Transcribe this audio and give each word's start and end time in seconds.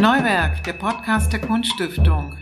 Neuwerk, 0.00 0.64
der 0.64 0.72
Podcast 0.72 1.30
der 1.30 1.42
Kunststiftung. 1.42 2.34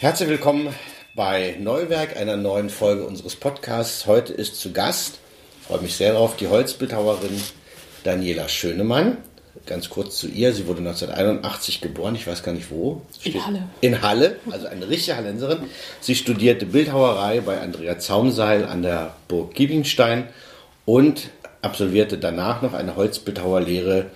Herzlich 0.00 0.28
willkommen 0.28 0.74
bei 1.14 1.54
Neuwerk, 1.60 2.16
einer 2.16 2.36
neuen 2.36 2.68
Folge 2.68 3.06
unseres 3.06 3.36
Podcasts. 3.36 4.06
Heute 4.06 4.32
ist 4.32 4.56
zu 4.56 4.72
Gast, 4.72 5.20
freue 5.68 5.82
mich 5.82 5.94
sehr 5.94 6.14
darauf, 6.14 6.34
die 6.34 6.48
Holzbildhauerin 6.48 7.40
Daniela 8.02 8.48
Schönemann. 8.48 9.18
Ganz 9.66 9.88
kurz 9.88 10.18
zu 10.18 10.26
ihr, 10.26 10.52
sie 10.52 10.66
wurde 10.66 10.80
1981 10.80 11.80
geboren, 11.80 12.16
ich 12.16 12.26
weiß 12.26 12.42
gar 12.42 12.52
nicht 12.52 12.72
wo. 12.72 13.02
In 13.22 13.46
Halle. 13.46 13.62
In 13.80 14.02
Halle, 14.02 14.40
also 14.50 14.66
eine 14.66 14.88
richtige 14.88 15.16
Hallenserin. 15.16 15.60
Sie 16.00 16.16
studierte 16.16 16.66
Bildhauerei 16.66 17.40
bei 17.40 17.60
Andrea 17.60 18.00
Zaumseil 18.00 18.64
an 18.64 18.82
der 18.82 19.14
Burg 19.28 19.54
Giebingstein 19.54 20.24
und 20.86 21.30
absolvierte 21.62 22.18
danach 22.18 22.62
noch 22.62 22.74
eine 22.74 22.96
Holzbildhauerlehre 22.96 24.06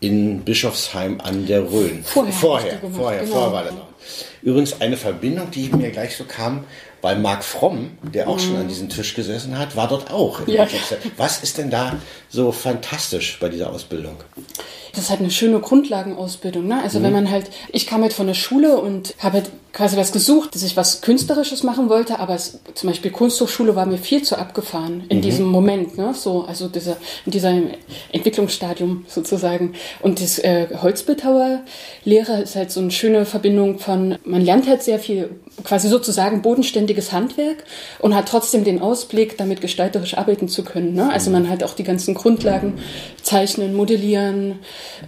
in 0.00 0.40
Bischofsheim 0.40 1.20
an 1.20 1.46
der 1.46 1.70
Rhön. 1.70 2.02
Vorher, 2.02 2.32
vorher, 2.32 2.76
gemacht, 2.78 2.96
vorher, 2.96 3.20
genau. 3.20 3.32
vorher 3.32 3.52
war 3.52 3.64
das 3.64 3.74
noch. 3.74 3.86
Übrigens 4.42 4.80
eine 4.80 4.96
Verbindung, 4.96 5.50
die 5.50 5.68
mir 5.68 5.90
gleich 5.90 6.16
so 6.16 6.24
kam, 6.24 6.64
weil 7.02 7.18
Marc 7.18 7.44
Fromm, 7.44 7.98
der 8.02 8.28
auch 8.28 8.38
schon 8.38 8.56
an 8.56 8.68
diesem 8.68 8.88
Tisch 8.88 9.14
gesessen 9.14 9.58
hat, 9.58 9.76
war 9.76 9.88
dort 9.88 10.10
auch. 10.10 10.46
Mhm. 10.46 10.52
Ja. 10.52 10.66
Was 11.16 11.42
ist 11.42 11.58
denn 11.58 11.70
da 11.70 11.96
so 12.28 12.50
fantastisch 12.52 13.38
bei 13.40 13.48
dieser 13.48 13.70
Ausbildung? 13.70 14.16
Das 14.92 15.04
ist 15.04 15.10
halt 15.10 15.20
eine 15.20 15.30
schöne 15.30 15.60
Grundlagenausbildung. 15.60 16.66
Ne? 16.66 16.82
Also 16.82 17.02
wenn 17.02 17.12
man 17.12 17.30
halt, 17.30 17.50
ich 17.72 17.86
kam 17.86 18.02
halt 18.02 18.12
von 18.12 18.26
der 18.26 18.34
Schule 18.34 18.78
und 18.78 19.14
habe 19.18 19.38
halt 19.38 19.50
quasi 19.72 19.96
was 19.96 20.12
gesucht, 20.12 20.54
dass 20.54 20.62
ich 20.62 20.76
was 20.76 21.00
Künstlerisches 21.00 21.62
machen 21.62 21.88
wollte, 21.88 22.18
aber 22.18 22.34
es, 22.34 22.58
zum 22.74 22.88
Beispiel 22.88 23.10
Kunsthochschule 23.10 23.76
war 23.76 23.86
mir 23.86 23.98
viel 23.98 24.22
zu 24.22 24.36
abgefahren 24.36 25.04
in 25.08 25.20
diesem 25.22 25.46
Moment, 25.46 25.96
ne? 25.96 26.12
So, 26.14 26.44
also 26.44 26.68
dieser, 26.68 26.96
in 27.24 27.32
diesem 27.32 27.70
Entwicklungsstadium 28.12 29.04
sozusagen. 29.06 29.74
Und 30.00 30.20
das 30.20 30.38
äh, 30.38 30.66
Holzbildhauerlehre 30.82 32.42
ist 32.42 32.56
halt 32.56 32.72
so 32.72 32.80
eine 32.80 32.90
schöne 32.90 33.24
Verbindung 33.26 33.78
von, 33.78 34.18
man 34.24 34.44
lernt 34.44 34.68
halt 34.68 34.82
sehr 34.82 34.98
viel, 34.98 35.30
quasi 35.62 35.88
sozusagen 35.88 36.42
bodenständiges 36.42 37.12
Handwerk 37.12 37.64
und 38.00 38.14
hat 38.14 38.28
trotzdem 38.28 38.64
den 38.64 38.80
Ausblick, 38.80 39.38
damit 39.38 39.60
gestalterisch 39.60 40.16
arbeiten 40.16 40.48
zu 40.48 40.64
können. 40.64 40.94
Ne? 40.94 41.10
Also 41.12 41.30
man 41.30 41.48
hat 41.48 41.62
auch 41.62 41.74
die 41.74 41.84
ganzen 41.84 42.14
Grundlagen, 42.14 42.78
zeichnen, 43.22 43.74
modellieren, 43.74 44.58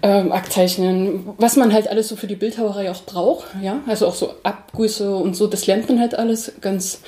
ähm, 0.02 0.32
Aktzeichnen, 0.32 1.28
was 1.38 1.56
man 1.56 1.72
halt 1.72 1.88
alles 1.88 2.08
so 2.08 2.16
für 2.16 2.26
die 2.26 2.36
Bildhauerei 2.36 2.90
auch 2.90 3.02
braucht. 3.04 3.46
Ja? 3.62 3.80
Also 3.86 4.06
auch 4.06 4.14
so 4.14 4.34
Abgüsse 4.42 5.14
und 5.14 5.34
so, 5.36 5.46
das 5.46 5.66
lernt 5.66 5.88
man 5.88 6.00
halt 6.00 6.14
alles 6.18 6.52
ganz 6.60 7.00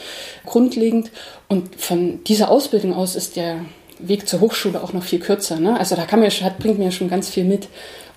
grundlegend. 0.46 1.10
Und 1.48 1.80
von 1.80 2.22
dieser 2.24 2.50
Ausbildung 2.50 2.94
aus 2.94 3.16
ist 3.16 3.36
der 3.36 3.56
Weg 3.98 4.28
zur 4.28 4.40
Hochschule 4.40 4.82
auch 4.82 4.92
noch 4.92 5.04
viel 5.04 5.20
kürzer. 5.20 5.58
Ne? 5.60 5.78
Also 5.78 5.94
da 5.96 6.04
kann 6.04 6.20
man, 6.20 6.28
ja- 6.30 6.44
hat, 6.44 6.58
bringt 6.58 6.78
mir 6.78 6.90
schon 6.90 7.08
ganz 7.08 7.28
viel 7.28 7.44
mit. 7.44 7.68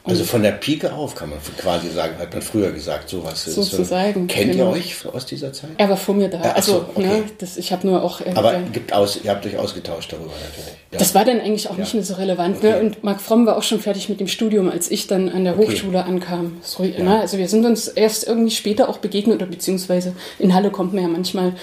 Also 0.08 0.23
von 0.23 0.41
der 0.44 0.52
Pike 0.53 0.94
auf 0.94 1.16
kann 1.16 1.30
man 1.30 1.39
quasi 1.58 1.89
sagen, 1.89 2.16
hat 2.19 2.31
man 2.33 2.41
früher 2.41 2.72
gesagt, 2.72 3.09
sowas. 3.09 3.45
ist 3.47 3.55
so- 3.55 3.61
Sozusagen, 3.63 4.27
Kennt 4.27 4.53
genau. 4.53 4.72
ihr 4.72 4.77
euch 4.80 5.05
aus 5.05 5.25
dieser 5.25 5.52
Zeit? 5.53 5.69
er 5.77 5.89
war 5.89 5.97
vor 5.97 6.16
mir 6.16 6.30
da. 6.30 6.38
Ja, 6.38 6.61
so, 6.61 6.73
also, 6.73 6.86
okay. 6.95 7.05
ne, 7.08 7.23
das, 7.39 7.58
ich 7.58 7.72
habe 7.72 7.86
nur 7.86 8.02
auch. 8.03 8.22
äh, 8.22 8.31
Aber 8.35 8.55
äh, 8.55 8.59
gibt 8.72 8.94
aus, 8.94 9.19
ihr 9.23 9.31
habt 9.31 9.45
euch 9.45 9.58
ausgetauscht 9.58 10.11
darüber 10.13 10.31
natürlich. 10.31 10.73
Ja. 10.91 11.00
Das 11.00 11.13
war 11.13 11.25
dann 11.25 11.41
eigentlich 11.41 11.69
auch 11.69 11.75
nicht 11.78 11.94
Ja. 11.94 11.97
mehr 11.97 12.05
so 12.05 12.13
relevant. 12.16 12.63
Ne? 12.63 12.69
Okay. 12.75 12.85
Und 12.85 13.03
Marc 13.03 13.19
Fromm 13.22 13.45
war 13.45 13.58
auch 13.58 13.63
schon 13.63 13.80
fertig 13.81 14.08
mit 14.09 14.19
dem 14.22 14.28
Studium, 14.30 14.69
als 14.69 14.89
ich 14.89 15.08
dann 15.08 15.28
an 15.30 15.44
der 15.44 15.58
Okay. 15.59 15.67
Hochschule 15.73 16.03
ankam. 16.05 16.58
So, 16.61 16.83
ne? 16.83 17.19
Also 17.19 17.38
wir 17.38 17.50
sind 17.50 17.66
uns 17.66 17.88
erst 17.89 18.25
irgendwie 18.28 18.52
später 18.52 18.88
auch 18.89 19.00
begegnet 19.00 19.35
oder 19.38 19.45
beziehungsweise 19.47 20.13
in 20.39 20.53
Halle 20.53 20.72
kommt 20.72 20.94
man 20.94 21.03
ja 21.03 21.09
manchmal 21.09 21.53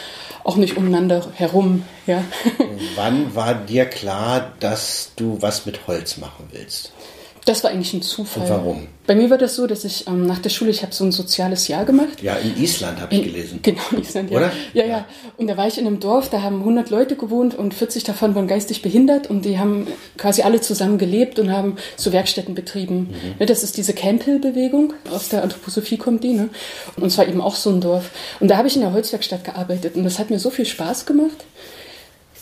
auch 0.44 0.56
nicht 0.56 0.76
umeinander 0.76 1.24
herum. 1.34 1.84
Ja. 2.06 2.22
Wann 2.96 3.34
war 3.34 3.54
dir 3.54 3.86
klar, 3.86 4.52
dass 4.60 5.12
du 5.16 5.38
was 5.40 5.64
mit 5.64 5.86
Holz 5.86 6.18
machen 6.18 6.48
willst? 6.52 6.92
Das 7.44 7.62
war 7.62 7.70
eigentlich 7.70 7.92
ein 7.92 8.02
Zufall. 8.02 8.44
Und 8.44 8.50
warum? 8.50 8.88
Bei 9.06 9.14
mir 9.14 9.28
war 9.28 9.36
das 9.36 9.54
so, 9.54 9.66
dass 9.66 9.84
ich 9.84 10.06
ähm, 10.06 10.26
nach 10.26 10.38
der 10.38 10.48
Schule, 10.48 10.70
ich 10.70 10.82
habe 10.82 10.94
so 10.94 11.04
ein 11.04 11.12
soziales 11.12 11.68
Jahr 11.68 11.84
gemacht. 11.84 12.22
Ja, 12.22 12.36
in 12.36 12.56
Island 12.56 13.00
habe 13.02 13.14
ich 13.14 13.22
gelesen. 13.22 13.60
Genau, 13.62 13.82
in 13.92 14.00
Island, 14.00 14.30
ja. 14.30 14.36
Oder? 14.38 14.52
Ja, 14.72 14.84
ja. 14.86 15.04
Und 15.36 15.48
da 15.48 15.56
war 15.58 15.66
ich 15.66 15.76
in 15.76 15.86
einem 15.86 16.00
Dorf, 16.00 16.30
da 16.30 16.40
haben 16.40 16.60
100 16.60 16.88
Leute 16.88 17.16
gewohnt 17.16 17.54
und 17.54 17.74
40 17.74 18.04
davon 18.04 18.34
waren 18.34 18.46
geistig 18.48 18.80
behindert 18.80 19.28
und 19.28 19.44
die 19.44 19.58
haben 19.58 19.86
quasi 20.16 20.42
alle 20.42 20.62
zusammen 20.62 20.96
gelebt 20.96 21.38
und 21.38 21.52
haben 21.52 21.76
so 21.96 22.12
Werkstätten 22.12 22.54
betrieben. 22.54 23.10
Mhm. 23.10 23.34
Ne, 23.40 23.46
Das 23.46 23.62
ist 23.62 23.76
diese 23.76 23.92
Camp 23.92 24.22
Hill 24.22 24.38
Bewegung, 24.38 24.94
aus 25.10 25.28
der 25.28 25.42
Anthroposophie 25.42 25.98
kommt 25.98 26.24
die, 26.24 26.32
ne? 26.32 26.48
Und 26.96 27.10
zwar 27.10 27.28
eben 27.28 27.42
auch 27.42 27.56
so 27.56 27.68
ein 27.70 27.82
Dorf. 27.82 28.10
Und 28.40 28.48
da 28.48 28.56
habe 28.56 28.68
ich 28.68 28.74
in 28.74 28.80
der 28.80 28.92
Holzwerkstatt 28.92 29.44
gearbeitet 29.44 29.96
und 29.96 30.04
das 30.04 30.18
hat 30.18 30.30
mir 30.30 30.38
so 30.38 30.48
viel 30.48 30.64
Spaß 30.64 31.04
gemacht. 31.04 31.44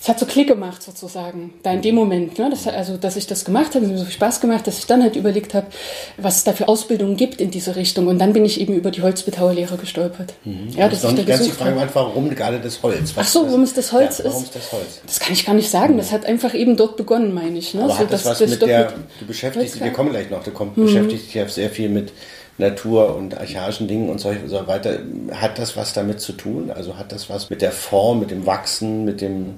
Es 0.02 0.08
hat 0.08 0.18
so 0.18 0.26
Klick 0.26 0.48
gemacht 0.48 0.82
sozusagen, 0.82 1.54
da 1.62 1.72
in 1.72 1.80
dem 1.80 1.94
Moment. 1.94 2.36
Ne? 2.36 2.50
Das, 2.50 2.66
also, 2.66 2.96
dass 2.96 3.14
ich 3.14 3.28
das 3.28 3.44
gemacht 3.44 3.76
habe, 3.76 3.86
hat 3.86 3.92
mir 3.92 3.98
so 3.98 4.04
viel 4.04 4.14
Spaß 4.14 4.40
gemacht, 4.40 4.66
dass 4.66 4.78
ich 4.78 4.86
dann 4.86 5.00
halt 5.00 5.14
überlegt 5.14 5.54
habe, 5.54 5.68
was 6.16 6.38
es 6.38 6.44
da 6.44 6.54
für 6.54 6.66
Ausbildungen 6.66 7.16
gibt 7.16 7.40
in 7.40 7.52
diese 7.52 7.76
Richtung. 7.76 8.08
Und 8.08 8.18
dann 8.18 8.32
bin 8.32 8.44
ich 8.44 8.60
eben 8.60 8.74
über 8.74 8.90
die 8.90 9.00
Holzbildhauerlehre 9.02 9.76
gestolpert. 9.76 10.34
Ja, 10.76 10.88
das 10.88 11.04
ist 11.04 11.16
da 11.18 11.22
ganz 11.22 11.44
die 11.44 11.50
Frage 11.50 11.76
beantwortet, 11.76 11.94
warum 12.16 12.30
gerade 12.30 12.58
das 12.58 12.82
Holz? 12.82 13.16
Was 13.16 13.26
Ach 13.26 13.30
so, 13.30 13.46
warum 13.46 13.62
es 13.62 13.74
das 13.74 13.92
Holz 13.92 14.18
ja, 14.18 14.24
Warum 14.24 14.42
ist? 14.42 14.56
das 14.56 14.72
Holz? 14.72 15.00
Das 15.06 15.20
kann 15.20 15.34
ich 15.34 15.46
gar 15.46 15.54
nicht 15.54 15.70
sagen. 15.70 15.96
Das 15.98 16.10
hat 16.10 16.26
einfach 16.26 16.52
eben 16.52 16.76
dort 16.76 16.96
begonnen, 16.96 17.32
meine 17.32 17.56
ich. 17.56 17.72
Ne? 17.72 17.84
Aber 17.84 17.92
So, 17.92 17.98
hat 18.00 18.12
das 18.12 18.24
dass 18.24 18.30
was 18.32 18.38
das 18.40 18.50
mit 18.50 18.62
der, 18.62 18.92
du 19.20 19.26
beschäftigst 19.26 19.76
dich, 19.76 19.84
wir 19.84 19.92
kommen 19.92 20.10
gleich 20.10 20.30
noch, 20.30 20.42
du 20.42 20.50
kommst, 20.50 20.76
Mhm. 20.78 20.86
beschäftigst 20.86 21.26
dich 21.26 21.34
ja 21.34 21.46
sehr 21.48 21.70
viel 21.70 21.88
mit 21.88 22.12
Natur 22.58 23.14
und 23.14 23.38
archaischen 23.38 23.86
Dingen 23.86 24.10
und 24.10 24.19
so 24.20 24.30
weiter. 24.66 24.98
Hat 25.32 25.60
das 25.60 25.76
was 25.76 25.92
damit 25.92 26.20
zu 26.20 26.32
tun? 26.32 26.72
Also 26.74 26.98
hat 26.98 27.12
das 27.12 27.30
was 27.30 27.50
mit 27.50 27.62
der 27.62 27.70
Form, 27.72 28.19
mit 28.19 28.32
dem 28.32 28.46
Wachsen, 28.46 29.04
mit 29.04 29.20
dem, 29.20 29.54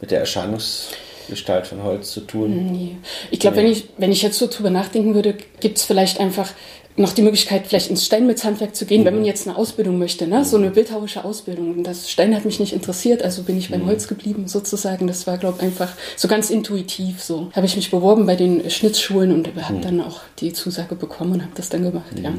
mit 0.00 0.10
der 0.10 0.20
Erscheinungsgestalt 0.20 1.66
von 1.66 1.82
Holz 1.82 2.12
zu 2.12 2.20
tun? 2.20 2.72
Nee. 2.72 2.96
Ich 3.30 3.40
glaube, 3.40 3.56
wenn, 3.56 3.66
ich, 3.66 3.88
wenn 3.98 4.12
ich 4.12 4.22
jetzt 4.22 4.38
so 4.38 4.46
drüber 4.46 4.70
nachdenken 4.70 5.14
würde, 5.14 5.34
gibt 5.60 5.78
es 5.78 5.84
vielleicht 5.84 6.20
einfach 6.20 6.50
noch 6.96 7.12
die 7.12 7.22
Möglichkeit, 7.22 7.66
vielleicht 7.66 7.90
ins 7.90 8.06
Steinmetzhandwerk 8.06 8.76
zu 8.76 8.86
gehen, 8.86 9.04
wenn 9.04 9.16
man 9.16 9.24
jetzt 9.24 9.48
eine 9.48 9.56
Ausbildung 9.56 9.98
möchte, 9.98 10.28
ne? 10.28 10.44
so 10.44 10.56
eine 10.56 10.70
bildhauerische 10.70 11.24
Ausbildung. 11.24 11.72
Und 11.72 11.84
das 11.84 12.08
Stein 12.08 12.34
hat 12.36 12.44
mich 12.44 12.60
nicht 12.60 12.72
interessiert, 12.72 13.22
also 13.22 13.42
bin 13.42 13.58
ich 13.58 13.70
beim 13.70 13.84
Holz 13.86 14.06
geblieben 14.06 14.46
sozusagen. 14.46 15.08
Das 15.08 15.26
war, 15.26 15.36
glaube 15.38 15.58
ich, 15.58 15.64
einfach 15.64 15.92
so 16.16 16.28
ganz 16.28 16.50
intuitiv 16.50 17.20
so. 17.22 17.50
Habe 17.52 17.66
ich 17.66 17.74
mich 17.74 17.90
beworben 17.90 18.26
bei 18.26 18.36
den 18.36 18.70
Schnitzschulen 18.70 19.32
und 19.32 19.48
habe 19.60 19.80
dann 19.80 20.00
auch 20.00 20.20
die 20.38 20.52
Zusage 20.52 20.94
bekommen 20.94 21.32
und 21.32 21.42
habe 21.42 21.52
das 21.56 21.68
dann 21.68 21.82
gemacht, 21.82 22.18
ja. 22.22 22.32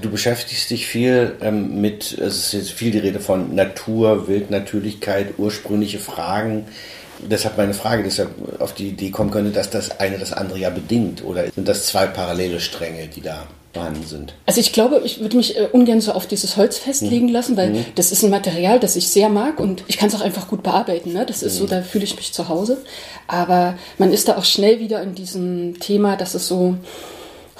Du 0.00 0.10
beschäftigst 0.10 0.70
dich 0.70 0.86
viel 0.86 1.36
ähm, 1.40 1.80
mit, 1.80 2.12
es 2.12 2.46
ist 2.46 2.52
jetzt 2.52 2.72
viel 2.72 2.90
die 2.90 2.98
Rede 2.98 3.20
von 3.20 3.54
Natur, 3.54 4.28
Wildnatürlichkeit, 4.28 5.34
ursprüngliche 5.38 5.98
Fragen. 5.98 6.66
Deshalb 7.20 7.56
meine 7.56 7.74
Frage, 7.74 8.02
deshalb 8.02 8.30
auf 8.60 8.74
die 8.74 8.88
Idee 8.88 9.10
kommen 9.10 9.30
könnte, 9.30 9.50
dass 9.50 9.70
das 9.70 10.00
eine 10.00 10.18
das 10.18 10.32
andere 10.32 10.58
ja 10.58 10.70
bedingt. 10.70 11.24
Oder 11.24 11.50
sind 11.50 11.68
das 11.68 11.86
zwei 11.86 12.06
parallele 12.06 12.60
Stränge, 12.60 13.08
die 13.08 13.22
da 13.22 13.46
vorhanden 13.72 14.04
sind? 14.06 14.34
Also 14.46 14.60
ich 14.60 14.72
glaube, 14.72 15.00
ich 15.04 15.20
würde 15.20 15.36
mich 15.36 15.56
äh, 15.56 15.68
ungern 15.72 16.00
so 16.00 16.12
auf 16.12 16.26
dieses 16.26 16.56
Holz 16.56 16.78
festlegen 16.78 17.28
lassen, 17.28 17.56
weil 17.56 17.84
das 17.94 18.12
ist 18.12 18.24
ein 18.24 18.30
Material, 18.30 18.80
das 18.80 18.96
ich 18.96 19.08
sehr 19.08 19.28
mag 19.28 19.60
und 19.60 19.84
ich 19.86 19.98
kann 19.98 20.08
es 20.08 20.14
auch 20.14 20.20
einfach 20.20 20.48
gut 20.48 20.62
bearbeiten. 20.62 21.12
Ne? 21.12 21.26
Das 21.26 21.42
ist 21.42 21.56
so, 21.56 21.66
da 21.66 21.82
fühle 21.82 22.04
ich 22.04 22.16
mich 22.16 22.32
zu 22.32 22.48
Hause. 22.48 22.78
Aber 23.26 23.76
man 23.98 24.12
ist 24.12 24.28
da 24.28 24.36
auch 24.36 24.44
schnell 24.44 24.80
wieder 24.80 25.02
in 25.02 25.14
diesem 25.14 25.78
Thema, 25.80 26.16
dass 26.16 26.34
es 26.34 26.46
so 26.46 26.76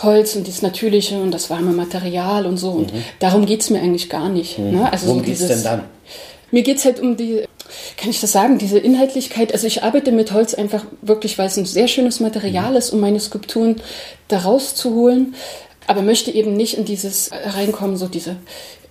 Holz 0.03 0.35
und 0.37 0.47
dieses 0.47 0.63
Natürliche 0.63 1.21
und 1.21 1.31
das 1.31 1.51
warme 1.51 1.73
Material 1.73 2.47
und 2.47 2.57
so. 2.57 2.71
Und 2.71 2.93
darum 3.21 3.47
geht's 3.47 3.71
mir 3.71 3.81
eigentlich 3.81 4.11
gar 4.11 4.29
nicht. 4.29 4.59
Ne? 4.59 4.91
Also 4.91 5.07
Worum 5.07 5.21
so 5.21 5.25
geht's 5.25 5.39
dieses, 5.41 5.63
denn 5.63 5.79
dann? 5.79 5.85
Mir 6.51 6.63
geht's 6.63 6.85
halt 6.85 7.01
um 7.01 7.17
die, 7.17 7.45
kann 7.97 8.11
ich 8.11 8.21
das 8.21 8.33
sagen, 8.33 8.59
diese 8.59 8.79
Inhaltlichkeit. 8.79 9.53
Also 9.53 9.67
ich 9.67 9.83
arbeite 9.83 10.13
mit 10.13 10.33
Holz 10.33 10.55
einfach 10.55 10.85
wirklich, 11.03 11.39
weil 11.39 11.47
es 11.47 11.57
ein 11.57 11.65
sehr 11.65 11.89
schönes 11.89 12.21
Material 12.21 12.77
ist, 12.77 12.91
um 12.91 13.01
meine 13.01 13.21
Skulpturen 13.21 13.77
da 14.29 14.39
rauszuholen. 14.39 15.35
Aber 15.87 16.03
möchte 16.03 16.31
eben 16.31 16.57
nicht 16.57 16.79
in 16.79 16.85
dieses 16.85 17.31
reinkommen, 17.33 17.97
so 17.97 18.09
diese, 18.09 18.37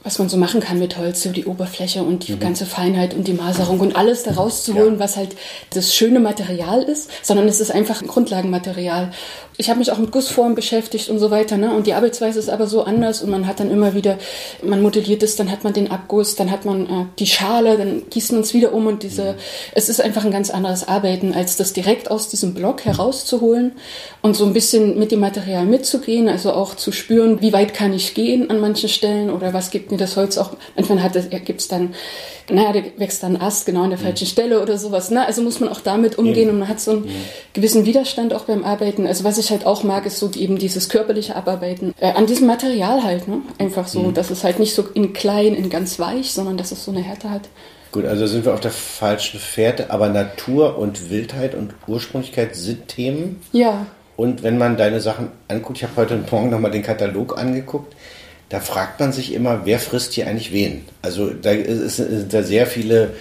was 0.03 0.19
man 0.19 0.27
so 0.29 0.37
machen 0.37 0.59
kann 0.59 0.79
mit 0.79 0.97
Holz, 0.97 1.23
so 1.23 1.29
die 1.29 1.45
Oberfläche 1.45 2.03
und 2.03 2.27
die 2.27 2.37
ganze 2.37 2.65
Feinheit 2.65 3.13
und 3.13 3.27
die 3.27 3.33
Maserung 3.33 3.79
und 3.79 3.95
alles 3.95 4.23
da 4.23 4.31
rauszuholen, 4.31 4.95
Ja. 4.95 4.99
was 4.99 5.15
halt 5.15 5.35
das 5.69 5.95
schöne 5.95 6.19
Material 6.19 6.81
ist, 6.83 7.09
sondern 7.21 7.47
es 7.47 7.61
ist 7.61 7.71
einfach 7.71 8.01
ein 8.01 8.07
Grundlagenmaterial. 8.07 9.11
Ich 9.57 9.69
habe 9.69 9.79
mich 9.79 9.91
auch 9.91 9.99
mit 9.99 10.11
Gussformen 10.11 10.55
beschäftigt 10.55 11.09
und 11.09 11.19
so 11.19 11.29
weiter, 11.29 11.57
ne? 11.57 11.73
Und 11.75 11.85
die 11.85 11.93
Arbeitsweise 11.93 12.39
ist 12.39 12.49
aber 12.49 12.65
so 12.67 12.83
anders 12.83 13.21
und 13.21 13.29
man 13.29 13.45
hat 13.47 13.59
dann 13.59 13.69
immer 13.69 13.93
wieder, 13.93 14.17
man 14.63 14.81
modelliert 14.81 15.21
es, 15.23 15.35
dann 15.35 15.51
hat 15.51 15.63
man 15.63 15.73
den 15.73 15.91
Abguss, 15.91 16.35
dann 16.35 16.49
hat 16.49 16.65
man 16.65 16.85
äh, 16.85 17.05
die 17.19 17.27
Schale, 17.27 17.77
dann 17.77 18.01
gießt 18.09 18.31
man 18.31 18.41
es 18.41 18.53
wieder 18.55 18.73
um 18.73 18.87
und 18.87 19.03
diese, 19.03 19.35
es 19.75 19.89
ist 19.89 20.01
einfach 20.01 20.25
ein 20.25 20.31
ganz 20.31 20.49
anderes 20.49 20.87
Arbeiten, 20.87 21.33
als 21.33 21.55
das 21.55 21.71
direkt 21.71 22.09
aus 22.09 22.29
diesem 22.29 22.55
Block 22.55 22.83
herauszuholen 22.83 23.73
und 24.23 24.35
so 24.35 24.43
ein 24.45 24.53
bisschen 24.53 24.97
mit 24.97 25.11
dem 25.11 25.19
Material 25.19 25.65
mitzugehen, 25.65 26.27
also 26.27 26.51
auch 26.51 26.75
zu 26.75 26.91
spüren, 26.91 27.39
wie 27.41 27.53
weit 27.53 27.73
kann 27.75 27.93
ich 27.93 28.15
gehen 28.15 28.49
an 28.49 28.59
manchen 28.59 28.89
Stellen 28.89 29.29
oder 29.29 29.53
was 29.53 29.69
gibt 29.69 29.92
mir 29.93 29.99
das 29.99 30.17
Holz 30.17 30.37
auch. 30.37 30.51
Manchmal 30.75 31.01
hat 31.01 31.15
es, 31.15 31.29
gibt 31.29 31.61
es 31.61 31.67
dann, 31.69 31.93
naja, 32.49 32.73
da 32.73 32.81
wächst 32.97 33.23
dann 33.23 33.37
Ast 33.37 33.65
genau 33.65 33.83
an 33.83 33.91
der 33.91 33.99
falschen 33.99 34.27
Stelle 34.27 34.61
oder 34.61 34.77
sowas. 34.77 35.11
Ne? 35.11 35.25
Also 35.25 35.41
muss 35.41 35.59
man 35.59 35.69
auch 35.69 35.79
damit 35.79 36.17
umgehen 36.17 36.49
und 36.49 36.59
man 36.59 36.67
hat 36.67 36.81
so 36.81 36.91
einen 36.91 37.09
gewissen 37.53 37.85
Widerstand 37.85 38.33
auch 38.33 38.43
beim 38.45 38.65
Arbeiten. 38.65 39.07
Also 39.07 39.23
was 39.23 39.37
ich 39.37 39.49
halt 39.51 39.65
auch 39.65 39.83
mag, 39.83 40.05
ist 40.05 40.19
so 40.19 40.29
eben 40.31 40.57
dieses 40.57 40.89
körperliche 40.89 41.35
Abarbeiten 41.35 41.93
äh, 41.99 42.11
an 42.11 42.25
diesem 42.25 42.47
Material 42.47 43.03
halt. 43.03 43.27
Ne? 43.27 43.41
Einfach 43.59 43.87
so, 43.87 44.11
dass 44.11 44.29
es 44.31 44.43
halt 44.43 44.59
nicht 44.59 44.75
so 44.75 44.83
in 44.93 45.13
klein, 45.13 45.53
in 45.55 45.69
ganz 45.69 45.99
weich, 45.99 46.31
sondern 46.33 46.57
dass 46.57 46.71
es 46.71 46.83
so 46.83 46.91
eine 46.91 47.01
Härte 47.01 47.29
hat. 47.29 47.43
Gut, 47.93 48.05
also 48.05 48.25
sind 48.25 48.43
wir 48.43 48.53
auf 48.55 48.59
der 48.59 48.71
falschen 48.71 49.39
Fährte, 49.39 49.91
aber 49.91 50.09
Natur 50.09 50.79
und 50.79 51.11
Wildheit 51.11 51.53
und 51.53 51.75
Ursprünglichkeit 51.85 52.55
sind 52.55 52.87
Themen. 52.87 53.39
Ja, 53.51 53.85
Und 54.15 54.43
wenn 54.43 54.57
man 54.57 54.77
deine 54.77 54.99
Sachen 54.99 55.29
anguckt, 55.47 55.77
ich 55.77 55.83
habe 55.83 55.95
heute 55.97 56.19
Morgen 56.31 56.49
nochmal 56.49 56.71
den 56.71 56.83
Katalog 56.83 57.37
angeguckt, 57.37 57.95
da 58.53 58.59
fragt 58.59 58.99
man 58.99 59.11
sich 59.11 59.33
immer, 59.33 59.61
wer 59.63 59.79
frisst 59.79 60.13
hier 60.13 60.27
eigentlich 60.27 60.53
wen? 60.53 60.85
Also 61.01 61.31
da 61.31 61.53
sind 61.87 62.31
da 62.31 62.43
sehr 62.43 62.67
viele 62.67 63.13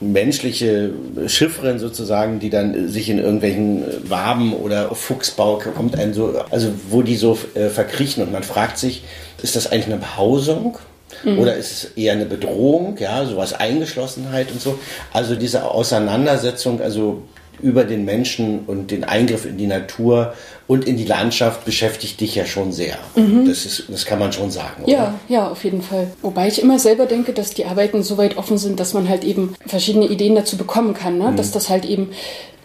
menschliche 0.00 0.92
Chiffren 1.26 1.78
sozusagen, 1.78 2.38
die 2.38 2.48
dann 2.48 2.88
sich 2.88 3.10
in 3.10 3.18
irgendwelchen 3.18 3.84
Waben 4.08 4.54
oder 4.54 4.94
Fuchsbau 4.94 5.58
kommt 5.58 5.94
ein 5.94 6.14
so, 6.14 6.40
also 6.48 6.72
wo 6.88 7.02
die 7.02 7.16
so 7.16 7.38
äh, 7.54 7.68
verkriechen 7.68 8.22
und 8.22 8.32
man 8.32 8.44
fragt 8.44 8.78
sich, 8.78 9.02
ist 9.42 9.56
das 9.56 9.70
eigentlich 9.70 9.92
eine 9.92 9.98
Behausung? 9.98 10.78
Mhm. 11.22 11.38
Oder 11.38 11.56
ist 11.56 11.70
es 11.70 11.84
eher 11.94 12.14
eine 12.14 12.24
Bedrohung, 12.24 12.96
ja, 12.98 13.26
sowas 13.26 13.52
Eingeschlossenheit 13.52 14.50
und 14.52 14.62
so. 14.62 14.78
Also 15.12 15.34
diese 15.34 15.64
Auseinandersetzung, 15.70 16.80
also 16.80 17.24
über 17.60 17.84
den 17.84 18.06
Menschen 18.06 18.60
und 18.66 18.90
den 18.90 19.04
Eingriff 19.04 19.44
in 19.44 19.58
die 19.58 19.66
Natur 19.66 20.32
und 20.68 20.86
in 20.86 20.98
die 20.98 21.06
Landschaft 21.06 21.64
beschäftigt 21.64 22.20
dich 22.20 22.34
ja 22.34 22.44
schon 22.44 22.72
sehr. 22.72 22.98
Mhm. 23.16 23.48
Das, 23.48 23.64
ist, 23.64 23.84
das 23.88 24.04
kann 24.04 24.18
man 24.18 24.32
schon 24.32 24.50
sagen. 24.50 24.84
Oder? 24.84 24.92
Ja, 24.92 25.14
ja, 25.28 25.48
auf 25.48 25.64
jeden 25.64 25.80
Fall. 25.80 26.08
Wobei 26.20 26.46
ich 26.46 26.62
immer 26.62 26.78
selber 26.78 27.06
denke, 27.06 27.32
dass 27.32 27.50
die 27.50 27.64
Arbeiten 27.64 28.02
so 28.02 28.18
weit 28.18 28.36
offen 28.36 28.58
sind, 28.58 28.78
dass 28.78 28.92
man 28.92 29.08
halt 29.08 29.24
eben 29.24 29.54
verschiedene 29.66 30.06
Ideen 30.06 30.34
dazu 30.34 30.58
bekommen 30.58 30.92
kann. 30.92 31.16
Ne? 31.16 31.30
Mhm. 31.30 31.36
Dass 31.36 31.52
das 31.52 31.70
halt 31.70 31.86
eben 31.86 32.10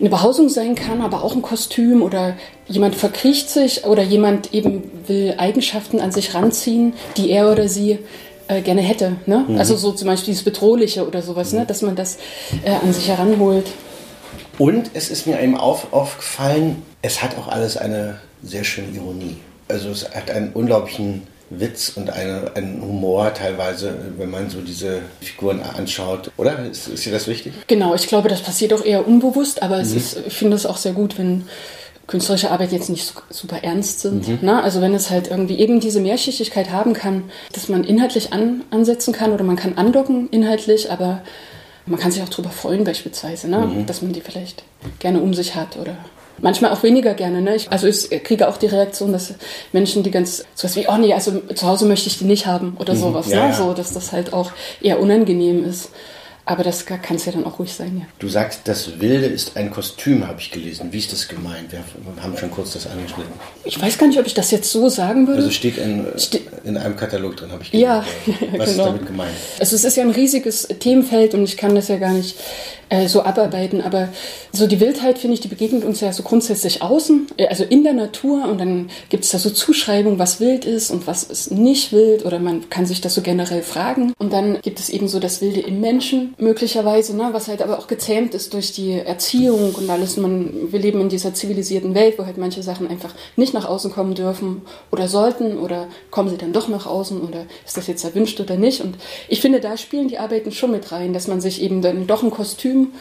eine 0.01 0.09
Behausung 0.09 0.49
sein 0.49 0.75
kann, 0.75 1.01
aber 1.01 1.23
auch 1.23 1.33
ein 1.33 1.41
Kostüm 1.41 2.01
oder 2.01 2.35
jemand 2.67 2.95
verkriecht 2.95 3.49
sich 3.49 3.85
oder 3.85 4.03
jemand 4.03 4.53
eben 4.53 4.83
will 5.07 5.35
Eigenschaften 5.37 6.01
an 6.01 6.11
sich 6.11 6.33
ranziehen, 6.33 6.93
die 7.15 7.29
er 7.29 7.49
oder 7.49 7.69
sie 7.69 7.99
äh, 8.49 8.59
gerne 8.61 8.81
hätte. 8.81 9.13
Ne? 9.27 9.45
Mhm. 9.47 9.57
Also 9.57 9.77
so 9.77 9.93
zum 9.93 10.09
Beispiel 10.09 10.33
dieses 10.33 10.43
Bedrohliche 10.43 11.07
oder 11.07 11.21
sowas, 11.21 11.53
ne? 11.53 11.65
dass 11.65 11.81
man 11.81 11.95
das 11.95 12.17
äh, 12.65 12.71
an 12.71 12.91
sich 12.91 13.07
heranholt. 13.07 13.67
Und 14.57 14.91
es 14.93 15.09
ist 15.09 15.27
mir 15.27 15.41
eben 15.41 15.57
auf, 15.57 15.93
aufgefallen, 15.93 16.81
es 17.01 17.21
hat 17.21 17.37
auch 17.37 17.47
alles 17.47 17.77
eine 17.77 18.19
sehr 18.43 18.63
schöne 18.63 18.89
Ironie. 18.95 19.37
Also 19.67 19.89
es 19.89 20.09
hat 20.13 20.29
einen 20.29 20.51
unglaublichen 20.53 21.23
Witz 21.49 21.93
und 21.95 22.09
eine, 22.09 22.51
einen 22.55 22.81
Humor 22.81 23.33
teilweise, 23.33 23.95
wenn 24.17 24.29
man 24.29 24.49
so 24.49 24.61
diese 24.61 25.01
Figuren 25.21 25.61
anschaut. 25.61 26.31
Oder? 26.37 26.65
Ist, 26.65 26.87
ist 26.87 27.05
dir 27.05 27.11
das 27.11 27.27
wichtig? 27.27 27.53
Genau, 27.67 27.93
ich 27.95 28.07
glaube, 28.07 28.29
das 28.29 28.41
passiert 28.41 28.73
auch 28.73 28.83
eher 28.83 29.07
unbewusst, 29.07 29.61
aber 29.61 29.77
mhm. 29.77 29.97
ist, 29.97 30.17
ich 30.25 30.33
finde 30.33 30.55
es 30.55 30.65
auch 30.65 30.77
sehr 30.77 30.93
gut, 30.93 31.17
wenn 31.17 31.43
künstlerische 32.07 32.51
Arbeit 32.51 32.71
jetzt 32.71 32.89
nicht 32.89 33.13
super 33.29 33.63
ernst 33.63 34.01
sind. 34.01 34.27
Mhm. 34.27 34.39
Ne? 34.41 34.61
Also 34.61 34.81
wenn 34.81 34.93
es 34.93 35.09
halt 35.09 35.29
irgendwie 35.29 35.59
eben 35.59 35.79
diese 35.79 36.01
Mehrschichtigkeit 36.01 36.71
haben 36.71 36.93
kann, 36.93 37.23
dass 37.53 37.69
man 37.69 37.83
inhaltlich 37.83 38.33
an, 38.33 38.63
ansetzen 38.71 39.13
kann 39.13 39.31
oder 39.31 39.43
man 39.43 39.55
kann 39.55 39.77
andocken 39.77 40.29
inhaltlich, 40.29 40.91
aber 40.91 41.21
man 41.85 41.99
kann 41.99 42.11
sich 42.11 42.23
auch 42.23 42.29
darüber 42.29 42.49
freuen 42.49 42.83
beispielsweise, 42.83 43.49
ne? 43.49 43.59
Mhm. 43.59 43.85
dass 43.85 44.01
man 44.01 44.13
die 44.13 44.21
vielleicht 44.21 44.63
gerne 44.99 45.19
um 45.19 45.33
sich 45.33 45.55
hat 45.55 45.77
oder 45.77 45.97
manchmal 46.41 46.71
auch 46.71 46.83
weniger 46.83 47.13
gerne. 47.13 47.41
Ne? 47.41 47.55
Ich, 47.55 47.71
also 47.71 47.87
ich 47.87 48.09
kriege 48.23 48.47
auch 48.47 48.57
die 48.57 48.67
Reaktion, 48.67 49.11
dass 49.11 49.33
Menschen, 49.71 50.03
die 50.03 50.11
ganz 50.11 50.45
sowas 50.55 50.75
wie, 50.75 50.87
oh 50.87 50.97
nee, 50.97 51.13
also 51.13 51.39
zu 51.53 51.67
Hause 51.67 51.85
möchte 51.85 52.07
ich 52.07 52.19
die 52.19 52.25
nicht 52.25 52.45
haben 52.45 52.75
oder 52.79 52.93
mhm. 52.93 52.99
sowas. 52.99 53.29
Ja, 53.29 53.43
ne? 53.43 53.49
ja. 53.49 53.53
So, 53.53 53.73
dass 53.73 53.93
das 53.93 54.11
halt 54.11 54.33
auch 54.33 54.51
eher 54.81 54.99
unangenehm 54.99 55.65
ist. 55.65 55.89
Aber 56.45 56.63
das 56.63 56.85
kann 56.85 57.15
es 57.15 57.25
ja 57.25 57.31
dann 57.31 57.45
auch 57.45 57.57
ruhig 57.57 57.71
sein, 57.71 57.99
ja. 57.99 58.05
Du 58.19 58.27
sagst, 58.27 58.61
das 58.65 58.99
Wilde 58.99 59.27
ist 59.27 59.55
ein 59.55 59.71
Kostüm, 59.71 60.27
habe 60.27 60.41
ich 60.41 60.51
gelesen. 60.51 60.91
Wie 60.91 60.97
ist 60.97 61.13
das 61.13 61.29
gemeint? 61.29 61.71
Wir 61.71 61.83
haben 62.21 62.37
schon 62.37 62.51
kurz 62.51 62.73
das 62.73 62.85
angeschnitten. 62.85 63.31
Ich 63.63 63.81
weiß 63.81 63.97
gar 63.97 64.07
nicht, 64.07 64.19
ob 64.19 64.25
ich 64.25 64.33
das 64.33 64.51
jetzt 64.51 64.69
so 64.69 64.89
sagen 64.89 65.25
würde. 65.25 65.43
Also 65.43 65.51
steht 65.51 65.77
in, 65.77 66.05
Ste 66.17 66.41
in 66.65 66.75
einem 66.75 66.97
Katalog 66.97 67.37
drin, 67.37 67.51
habe 67.51 67.63
ich 67.63 67.71
gelesen. 67.71 67.89
Ja, 67.89 68.05
Was 68.27 68.35
genau. 68.49 68.65
ist 68.65 68.77
damit 68.79 69.05
gemeint? 69.05 69.33
Also 69.59 69.75
es 69.77 69.85
ist 69.85 69.95
ja 69.95 70.03
ein 70.03 70.11
riesiges 70.11 70.67
Themenfeld 70.67 71.33
und 71.33 71.45
ich 71.45 71.55
kann 71.55 71.75
das 71.75 71.87
ja 71.87 71.97
gar 71.97 72.11
nicht 72.11 72.35
äh, 72.89 73.07
so 73.07 73.23
abarbeiten. 73.23 73.81
Aber 73.81 74.09
so 74.51 74.67
die 74.67 74.79
Wildheit, 74.79 75.17
finde 75.17 75.35
ich, 75.35 75.39
die 75.39 75.47
begegnet 75.47 75.83
uns 75.83 76.01
ja 76.01 76.13
so 76.13 76.23
grundsätzlich 76.23 76.81
außen, 76.81 77.27
äh, 77.37 77.47
also 77.47 77.63
in 77.63 77.83
der 77.83 77.93
Natur. 77.93 78.47
Und 78.47 78.59
dann 78.59 78.89
gibt 79.09 79.23
es 79.23 79.31
da 79.31 79.39
so 79.39 79.49
Zuschreibungen, 79.49 80.19
was 80.19 80.39
wild 80.39 80.65
ist 80.65 80.91
und 80.91 81.07
was 81.07 81.23
ist 81.23 81.51
nicht 81.51 81.91
wild. 81.91 82.25
Oder 82.25 82.39
man 82.39 82.69
kann 82.69 82.85
sich 82.85 83.01
das 83.01 83.15
so 83.15 83.21
generell 83.21 83.63
fragen. 83.63 84.13
Und 84.19 84.31
dann 84.31 84.61
gibt 84.61 84.79
es 84.79 84.89
eben 84.89 85.07
so 85.07 85.19
das 85.19 85.41
Wilde 85.41 85.61
im 85.61 85.81
Menschen 85.81 86.32
möglicherweise, 86.37 87.15
ne, 87.15 87.29
was 87.31 87.47
halt 87.47 87.61
aber 87.61 87.79
auch 87.79 87.87
gezähmt 87.87 88.33
ist 88.33 88.53
durch 88.53 88.71
die 88.71 88.91
Erziehung 88.91 89.75
und 89.75 89.89
alles. 89.89 90.17
Man, 90.17 90.71
wir 90.71 90.79
leben 90.79 91.01
in 91.01 91.09
dieser 91.09 91.33
zivilisierten 91.33 91.95
Welt, 91.95 92.17
wo 92.17 92.25
halt 92.25 92.37
manche 92.37 92.63
Sachen 92.63 92.87
einfach 92.87 93.13
nicht 93.35 93.53
nach 93.53 93.65
außen 93.65 93.91
kommen 93.91 94.15
dürfen 94.15 94.61
oder 94.91 95.07
sollten 95.07 95.57
oder 95.57 95.87
kommen 96.11 96.29
sie 96.29 96.37
dann 96.37 96.53
doch 96.53 96.67
nach 96.67 96.85
außen 96.85 97.21
oder 97.21 97.45
ist 97.65 97.77
das 97.77 97.87
jetzt 97.87 98.03
erwünscht 98.03 98.39
oder 98.39 98.57
nicht. 98.57 98.81
Und 98.81 98.95
ich 99.27 99.41
finde, 99.41 99.59
da 99.59 99.77
spielen 99.77 100.07
die 100.07 100.19
Arbeiten 100.19 100.51
schon 100.51 100.71
mit 100.71 100.91
rein, 100.91 101.13
dass 101.13 101.27
man 101.27 101.41
sich 101.41 101.61
eben 101.61 101.81
dann 101.81 102.07
doch 102.07 102.23
ein 102.23 102.31
Kostüm 102.31 102.93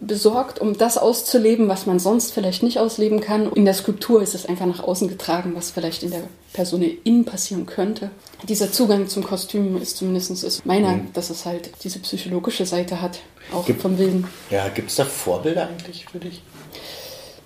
besorgt, 0.00 0.60
um 0.60 0.76
das 0.76 0.98
auszuleben, 0.98 1.68
was 1.68 1.86
man 1.86 1.98
sonst 1.98 2.32
vielleicht 2.32 2.62
nicht 2.62 2.78
ausleben 2.78 3.20
kann. 3.20 3.52
In 3.52 3.64
der 3.64 3.74
Skulptur 3.74 4.22
ist 4.22 4.34
es 4.34 4.46
einfach 4.46 4.66
nach 4.66 4.82
außen 4.82 5.08
getragen, 5.08 5.52
was 5.54 5.70
vielleicht 5.70 6.02
in 6.02 6.10
der 6.10 6.22
Person 6.52 6.82
innen 6.82 7.24
passieren 7.24 7.66
könnte. 7.66 8.10
Dieser 8.48 8.72
Zugang 8.72 9.08
zum 9.08 9.24
Kostüm 9.24 9.80
ist 9.80 9.96
zumindest 9.96 10.30
ist 10.30 10.66
meiner, 10.66 10.92
mhm. 10.92 11.12
dass 11.12 11.30
es 11.30 11.44
halt 11.44 11.70
diese 11.84 11.98
psychologische 12.00 12.66
Seite 12.66 13.00
hat, 13.00 13.20
auch 13.52 13.66
Gibt, 13.66 13.82
vom 13.82 13.98
Wilden. 13.98 14.26
Ja, 14.50 14.68
gibt 14.68 14.90
es 14.90 14.96
da 14.96 15.04
Vorbilder 15.04 15.68
eigentlich 15.68 16.06
für 16.10 16.18
dich? 16.18 16.42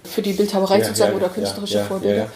Für 0.05 0.23
die 0.23 0.33
Bildhauerei 0.33 0.79
ja, 0.79 0.85
sozusagen 0.85 1.13
ja, 1.13 1.17
oder 1.17 1.29
künstlerische 1.29 1.79
ja, 1.79 1.85
Vorbilder? 1.85 2.31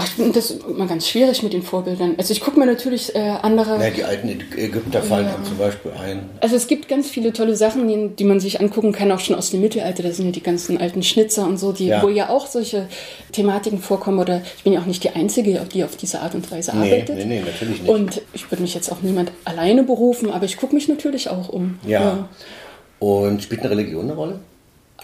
Ach, 0.00 0.06
ich 0.06 0.12
finde 0.12 0.32
das 0.32 0.50
immer 0.50 0.86
ganz 0.86 1.06
schwierig 1.06 1.42
mit 1.42 1.52
den 1.52 1.62
Vorbildern. 1.62 2.14
Also 2.16 2.32
ich 2.32 2.40
gucke 2.40 2.58
mir 2.58 2.64
natürlich 2.64 3.14
äh, 3.14 3.18
andere. 3.42 3.78
Ja, 3.82 3.90
die 3.90 4.02
alten 4.02 4.28
Ägypter 4.28 5.02
fallen 5.02 5.26
ja. 5.26 5.44
zum 5.44 5.58
Beispiel 5.58 5.92
ein. 5.92 6.30
Also 6.40 6.56
es 6.56 6.66
gibt 6.68 6.88
ganz 6.88 7.10
viele 7.10 7.34
tolle 7.34 7.54
Sachen, 7.54 7.86
die, 7.86 8.16
die, 8.16 8.24
man 8.24 8.40
sich 8.40 8.60
angucken 8.60 8.92
kann, 8.92 9.12
auch 9.12 9.20
schon 9.20 9.36
aus 9.36 9.50
dem 9.50 9.60
Mittelalter. 9.60 10.02
Da 10.02 10.10
sind 10.12 10.24
ja 10.24 10.32
die 10.32 10.42
ganzen 10.42 10.78
alten 10.78 11.02
Schnitzer 11.02 11.46
und 11.46 11.58
so, 11.58 11.72
die, 11.72 11.88
ja. 11.88 12.02
wo 12.02 12.08
ja 12.08 12.30
auch 12.30 12.46
solche 12.46 12.88
Thematiken 13.32 13.78
vorkommen. 13.78 14.18
Oder 14.18 14.40
ich 14.56 14.64
bin 14.64 14.72
ja 14.72 14.80
auch 14.80 14.86
nicht 14.86 15.04
die 15.04 15.10
Einzige, 15.10 15.60
die 15.72 15.84
auf 15.84 15.96
diese 15.96 16.20
Art 16.20 16.34
und 16.34 16.50
Weise 16.50 16.74
nee, 16.74 16.94
arbeitet. 16.94 17.16
Nee, 17.16 17.24
nee, 17.26 17.40
natürlich 17.40 17.82
nicht. 17.82 17.90
Und 17.90 18.22
ich 18.32 18.50
würde 18.50 18.62
mich 18.62 18.74
jetzt 18.74 18.90
auch 18.90 19.02
niemand 19.02 19.32
alleine 19.44 19.82
berufen, 19.82 20.30
aber 20.30 20.46
ich 20.46 20.56
gucke 20.56 20.74
mich 20.74 20.88
natürlich 20.88 21.28
auch 21.28 21.50
um. 21.50 21.78
Ja. 21.86 22.00
ja. 22.00 22.28
Und 23.00 23.42
spielt 23.42 23.60
eine 23.60 23.70
Religion 23.70 24.04
eine 24.04 24.14
Rolle? 24.14 24.40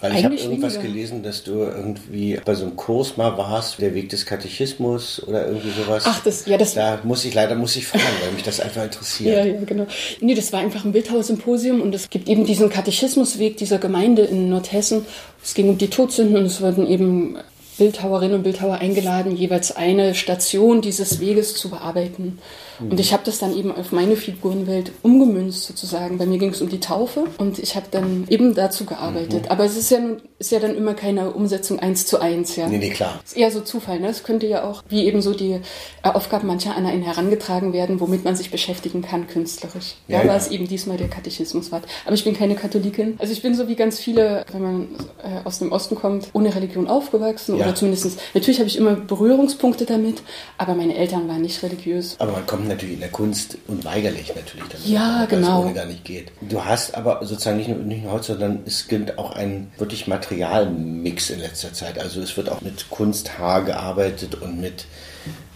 Weil 0.01 0.17
ich 0.17 0.25
habe 0.25 0.35
irgendwas 0.35 0.75
weniger. 0.75 0.93
gelesen, 0.93 1.23
dass 1.23 1.43
du 1.43 1.53
irgendwie 1.63 2.39
bei 2.45 2.55
so 2.55 2.65
einem 2.65 2.77
Kurs 2.77 3.17
mal 3.17 3.37
warst, 3.39 3.81
der 3.81 3.95
Weg 3.95 4.11
des 4.11 4.27
Katechismus 4.27 5.23
oder 5.27 5.47
irgendwie 5.47 5.71
sowas. 5.71 6.05
Ach, 6.07 6.23
das, 6.23 6.47
ja, 6.47 6.59
das. 6.59 6.75
Da 6.75 7.01
muss 7.03 7.25
ich 7.25 7.35
leider 7.35 7.55
muss 7.55 7.77
ich 7.77 7.87
fragen, 7.87 8.05
weil 8.23 8.33
mich 8.33 8.43
das 8.43 8.61
einfach 8.61 8.85
interessiert. 8.85 9.37
ja, 9.37 9.45
ja, 9.45 9.61
genau. 9.65 9.87
Nee, 10.21 10.35
das 10.35 10.53
war 10.53 10.61
einfach 10.61 10.85
ein 10.85 10.93
Bildhauersymposium 10.93 11.81
und 11.81 11.95
es 11.95 12.11
gibt 12.11 12.29
eben 12.29 12.45
diesen 12.45 12.69
Katechismusweg 12.69 13.57
dieser 13.57 13.79
Gemeinde 13.79 14.23
in 14.23 14.51
Nordhessen. 14.51 15.07
Es 15.43 15.55
ging 15.55 15.69
um 15.69 15.79
die 15.79 15.89
Todsünden 15.89 16.37
und 16.37 16.45
es 16.45 16.61
wurden 16.61 16.87
eben 16.87 17.39
Bildhauerinnen 17.79 18.37
und 18.37 18.43
Bildhauer 18.43 18.77
eingeladen, 18.77 19.37
jeweils 19.37 19.75
eine 19.75 20.15
Station 20.15 20.81
dieses 20.81 21.21
Weges 21.21 21.55
zu 21.55 21.71
bearbeiten. 21.71 22.39
Und 22.81 23.01
ich 23.01 23.13
habe 23.13 23.23
das 23.25 23.39
dann 23.39 23.57
eben 23.57 23.75
auf 23.75 23.93
meine 23.93 24.17
Figurenwelt 24.17 24.93
umgemünzt 25.03 25.65
sozusagen. 25.65 26.19
Bei 26.19 26.27
mir 26.27 26.39
ging 26.39 26.51
es 26.51 26.61
um 26.61 26.69
die 26.69 26.81
Taufe 26.81 27.25
und 27.39 27.59
ich 27.59 27.77
habe 27.77 27.87
dann 27.91 28.27
eben 28.29 28.55
dazu 28.55 28.85
gearbeitet. 28.85 29.45
Mhm. 29.45 29.51
Aber 29.51 29.65
es 29.65 29.77
ist 29.77 29.91
ja, 29.91 29.99
ist 30.39 30.51
ja 30.51 30.59
dann 30.59 30.75
immer 30.75 30.95
keine 30.95 31.33
Umsetzung 31.33 31.79
eins 31.79 32.07
zu 32.07 32.21
eins. 32.21 32.57
Ja. 32.57 32.69
Nee, 32.69 32.79
nee, 32.79 32.91
klar. 32.91 33.21
Es 33.25 33.33
ist 33.33 33.39
eher 33.39 33.51
so 33.51 33.61
Zufall. 33.61 34.01
Ne? 34.01 34.09
Es 34.09 34.23
könnte 34.23 34.47
ja 34.47 34.65
auch, 34.65 34.83
wie 34.89 35.05
eben 35.07 35.23
so 35.23 35.35
die 35.35 35.61
Aufgaben 36.03 36.47
mancher 36.47 36.77
an 36.77 36.87
einen 36.87 37.03
herangetragen 37.03 37.73
werden, 37.73 38.01
womit 38.01 38.25
man 38.25 38.37
sich 38.37 38.51
beschäftigen 38.51 39.03
kann 39.03 39.27
künstlerisch. 39.27 39.97
Ja, 40.09 40.21
ja, 40.21 40.27
ja. 40.27 40.37
es 40.37 40.49
eben 40.49 40.69
diesmal 40.69 40.97
der 40.97 41.09
Katechismus 41.09 41.73
war. 41.73 41.83
Aber 42.05 42.15
ich 42.15 42.25
bin 42.25 42.37
keine 42.37 42.55
Katholikin. 42.55 43.17
Also 43.19 43.33
ich 43.33 43.43
bin 43.43 43.55
so 43.55 43.69
wie 43.69 43.77
ganz 43.77 43.99
viele, 43.99 44.45
wenn 44.53 44.63
man 44.63 44.89
äh, 45.23 45.45
aus 45.45 45.59
dem 45.59 45.73
Osten 45.73 45.95
kommt, 45.95 46.29
ohne 46.33 46.55
Religion 46.55 46.89
aufgewachsen. 46.89 47.57
Ja. 47.57 47.65
Oder 47.65 47.75
zumindest, 47.75 48.19
natürlich 48.35 48.59
habe 48.59 48.69
ich 48.69 48.77
immer 48.77 48.95
Berührungspunkte 48.95 49.85
damit, 49.87 50.23
aber 50.59 50.75
meine 50.75 50.97
Eltern 50.97 51.29
waren 51.29 51.43
nicht 51.43 51.63
religiös. 51.63 52.17
Aber 52.19 52.33
man 52.33 52.47
kommt 52.47 52.66
natürlich 52.69 52.95
in 52.95 53.01
der 53.01 53.11
Kunst 53.11 53.59
unweigerlich 53.67 54.35
natürlich 54.35 54.67
damit. 54.69 54.87
Ja, 54.87 55.27
genau. 55.27 55.63
ohne 55.63 55.75
gar 55.75 55.87
nicht 55.87 56.05
geht. 56.05 56.33
Du 56.41 56.65
hast 56.65 56.95
aber 56.95 57.25
sozusagen 57.25 57.59
nicht 57.59 57.69
nur, 57.69 57.79
nicht 57.79 58.05
nur 58.05 58.13
heute, 58.13 58.27
sondern 58.27 58.61
es 58.67 58.89
gibt 58.89 59.19
auch 59.19 59.33
ein 59.33 59.71
wirklich 59.79 60.07
Materialmix 60.07 61.31
in 61.31 61.41
letzter 61.41 61.73
Zeit. 61.73 61.99
Also 61.99 62.21
es 62.21 62.37
wird 62.37 62.49
auch 62.49 62.61
mit 62.61 62.91
Kunsthaar 62.91 63.65
gearbeitet 63.65 64.37
und 64.37 64.61
mit 64.61 64.87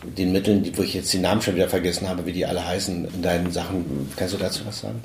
den 0.02 0.32
Mitteln, 0.32 0.62
die, 0.62 0.76
wo 0.76 0.82
ich 0.82 0.94
jetzt 0.94 1.12
die 1.12 1.18
Namen 1.18 1.42
schon 1.42 1.54
wieder 1.54 1.68
vergessen 1.68 2.08
habe, 2.08 2.24
wie 2.26 2.32
die 2.32 2.46
alle 2.46 2.66
heißen 2.66 3.08
in 3.14 3.22
deinen 3.22 3.52
Sachen. 3.52 4.10
Kannst 4.16 4.34
du 4.34 4.38
dazu 4.38 4.62
was 4.66 4.80
sagen? 4.80 5.02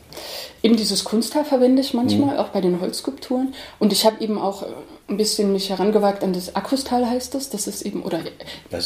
Eben 0.63 0.77
dieses 0.77 1.03
Kunsthaar 1.03 1.45
verwende 1.45 1.81
ich 1.81 1.93
manchmal, 1.93 2.35
mhm. 2.35 2.39
auch 2.39 2.50
bei 2.50 2.62
den 2.62 2.79
Holzskulpturen. 2.79 3.53
Und 3.79 3.91
ich 3.91 4.05
habe 4.05 4.24
eben 4.24 4.38
auch 4.38 4.65
ein 5.07 5.17
bisschen 5.17 5.53
mich 5.53 5.69
herangewagt 5.69 6.24
an 6.24 6.33
das 6.33 6.55
Akrustal 6.55 7.07
heißt 7.07 7.35
das. 7.35 7.50
Das 7.50 7.67
ist 7.67 7.83
eben, 7.83 8.01
oder, 8.01 8.21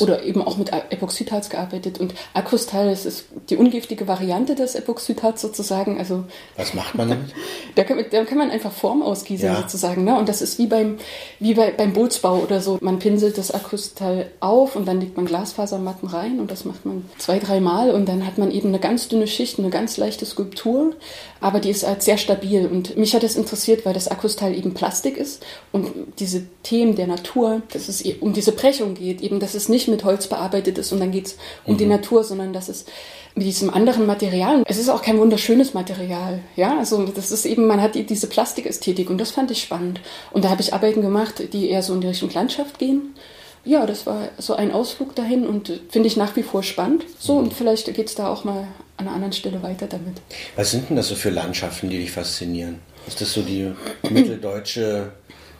oder 0.01 0.23
eben 0.23 0.41
auch 0.41 0.57
mit 0.57 0.71
Epoxidharz 0.73 1.49
gearbeitet. 1.49 1.97
Und 1.99 2.13
Akrustal, 2.33 2.89
das 2.89 3.05
ist 3.05 3.25
die 3.49 3.55
ungiftige 3.55 4.05
Variante 4.05 4.53
des 4.53 4.75
Epoxidharz 4.75 5.41
sozusagen. 5.41 5.97
Also, 5.97 6.25
Was 6.57 6.73
macht 6.73 6.95
man 6.95 7.09
damit? 7.09 7.33
da, 7.75 7.85
kann, 7.85 8.03
da 8.11 8.25
kann 8.25 8.37
man 8.37 8.51
einfach 8.51 8.73
Form 8.73 9.01
ausgießen 9.01 9.47
ja. 9.47 9.61
sozusagen. 9.61 10.03
Ne? 10.03 10.17
Und 10.17 10.27
das 10.27 10.41
ist 10.41 10.59
wie 10.59 10.67
beim, 10.67 10.97
wie 11.39 11.53
bei, 11.53 11.71
beim 11.71 11.93
Bootsbau 11.93 12.39
oder 12.39 12.59
so. 12.59 12.77
Man 12.81 12.99
pinselt 12.99 13.37
das 13.37 13.51
Akrustal 13.51 14.29
auf 14.41 14.75
und 14.75 14.85
dann 14.89 14.99
legt 14.99 15.15
man 15.15 15.25
Glasfasermatten 15.25 16.09
rein 16.09 16.41
und 16.41 16.51
das 16.51 16.65
macht 16.65 16.85
man 16.85 17.09
zwei, 17.17 17.39
dreimal 17.39 17.91
und 17.91 18.07
dann 18.09 18.27
hat 18.27 18.37
man 18.37 18.51
eben 18.51 18.69
eine 18.69 18.79
ganz 18.79 19.07
dünne 19.07 19.27
Schicht, 19.27 19.57
eine 19.57 19.69
ganz 19.69 19.95
leichte 19.95 20.25
Skulptur, 20.25 20.95
aber 21.39 21.61
die 21.61 21.69
ist 21.69 21.87
halt 21.87 22.03
sehr 22.03 22.17
stabil. 22.17 22.65
Und 22.65 22.97
mich 22.97 23.15
hat 23.15 23.23
das 23.23 23.37
interessiert, 23.37 23.85
weil 23.85 23.93
das 23.93 24.09
Akrustal 24.09 24.53
eben 24.53 24.73
Plastik 24.73 25.15
ist 25.15 25.45
und 25.71 26.08
diese 26.17 26.43
Themen 26.63 26.95
der 26.95 27.07
Natur, 27.07 27.61
dass 27.71 27.87
es 27.87 28.03
um 28.19 28.33
diese 28.33 28.51
Brechung 28.51 28.95
geht, 28.95 29.21
eben, 29.21 29.39
dass 29.39 29.53
es 29.53 29.69
nicht 29.69 29.87
mit 29.87 30.03
Holz 30.03 30.27
bearbeitet 30.27 30.77
ist 30.77 30.91
und 30.91 30.99
dann 30.99 31.11
geht 31.11 31.27
es 31.27 31.37
um 31.65 31.73
mhm. 31.73 31.77
die 31.77 31.85
Natur, 31.85 32.23
sondern 32.23 32.53
dass 32.53 32.69
es 32.69 32.85
mit 33.35 33.45
diesem 33.45 33.69
anderen 33.69 34.05
Material, 34.05 34.63
es 34.65 34.77
ist 34.77 34.89
auch 34.89 35.01
kein 35.01 35.19
wunderschönes 35.19 35.73
Material, 35.73 36.39
ja, 36.55 36.77
also 36.77 37.05
das 37.05 37.31
ist 37.31 37.45
eben, 37.45 37.67
man 37.67 37.81
hat 37.81 37.95
diese 37.95 38.27
Plastikästhetik 38.27 39.09
und 39.09 39.19
das 39.19 39.31
fand 39.31 39.51
ich 39.51 39.61
spannend. 39.61 40.01
Und 40.31 40.43
da 40.43 40.49
habe 40.49 40.61
ich 40.61 40.73
Arbeiten 40.73 41.01
gemacht, 41.01 41.53
die 41.53 41.69
eher 41.69 41.83
so 41.83 41.93
in 41.93 42.01
die 42.01 42.07
Richtung 42.07 42.31
Landschaft 42.31 42.79
gehen 42.79 43.13
ja, 43.65 43.85
das 43.85 44.05
war 44.05 44.29
so 44.37 44.55
ein 44.55 44.71
Ausflug 44.71 45.15
dahin 45.15 45.45
und 45.45 45.81
finde 45.89 46.07
ich 46.07 46.17
nach 46.17 46.35
wie 46.35 46.43
vor 46.43 46.63
spannend. 46.63 47.05
So, 47.19 47.37
und 47.37 47.53
vielleicht 47.53 47.93
geht 47.93 48.07
es 48.07 48.15
da 48.15 48.27
auch 48.27 48.43
mal 48.43 48.67
an 48.97 49.07
einer 49.07 49.13
anderen 49.13 49.33
Stelle 49.33 49.61
weiter 49.63 49.87
damit. 49.87 50.21
Was 50.55 50.71
sind 50.71 50.89
denn 50.89 50.95
das 50.95 51.07
so 51.07 51.15
für 51.15 51.29
Landschaften, 51.29 51.89
die 51.89 51.99
dich 51.99 52.11
faszinieren? 52.11 52.79
Ist 53.07 53.21
das 53.21 53.33
so 53.33 53.41
die 53.41 53.71
mitteldeutsche 54.09 55.11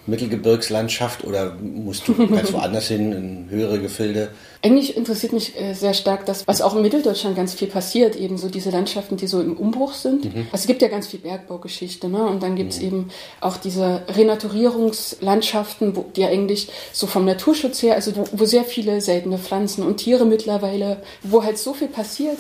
Mittelgebirgslandschaft 0.10 1.24
oder 1.24 1.56
musst 1.56 2.08
du 2.08 2.28
ganz 2.28 2.52
woanders 2.54 2.88
hin, 2.88 3.12
in 3.12 3.50
höhere 3.50 3.80
Gefilde? 3.80 4.30
Eigentlich 4.62 4.98
interessiert 4.98 5.32
mich 5.32 5.60
äh, 5.60 5.74
sehr 5.74 5.94
stark 5.94 6.26
das, 6.26 6.48
was 6.48 6.62
auch 6.62 6.76
in 6.76 6.82
Mitteldeutschland 6.82 7.36
ganz 7.36 7.54
viel 7.54 7.70
passiert, 7.70 8.16
eben 8.16 8.38
so 8.38 8.50
diese 8.50 8.72
Landschaften, 8.72 9.16
die 9.16 9.28
so 9.28 9.42
im 9.42 9.56
Umbruch 9.56 9.94
sind. 9.94 10.26
Mhm. 10.26 10.48
Also 10.52 10.64
es 10.64 10.68
gibt 10.68 10.82
ja 10.82 10.90
ganz 10.90 11.08
viel 11.08 11.20
Bergbaugeschichte, 11.20 12.10
ne? 12.10 12.26
Und 12.26 12.44
dann 12.44 12.56
gibt 12.56 12.74
es 12.74 12.80
mhm. 12.80 12.88
eben 12.88 13.10
auch 13.40 13.58
diese 13.58 14.02
Renaturierungslandschaften, 14.10 15.96
wo, 15.96 16.06
die 16.16 16.26
eigentlich 16.26 16.70
so 16.92 17.08
vom 17.08 17.26
Naturschutz 17.26 17.82
her, 17.82 17.96
also 17.96 18.16
wo, 18.16 18.26
wo 18.34 18.46
sehr 18.46 18.66
viele 18.66 19.00
seltene 19.00 19.38
Pflanzen 19.38 19.84
und 19.84 19.98
Tiere 19.98 20.26
mittlerweile, 20.26 21.02
wo 21.24 21.44
halt 21.44 21.58
so 21.58 21.74
viel 21.74 21.88
passiert 21.88 22.40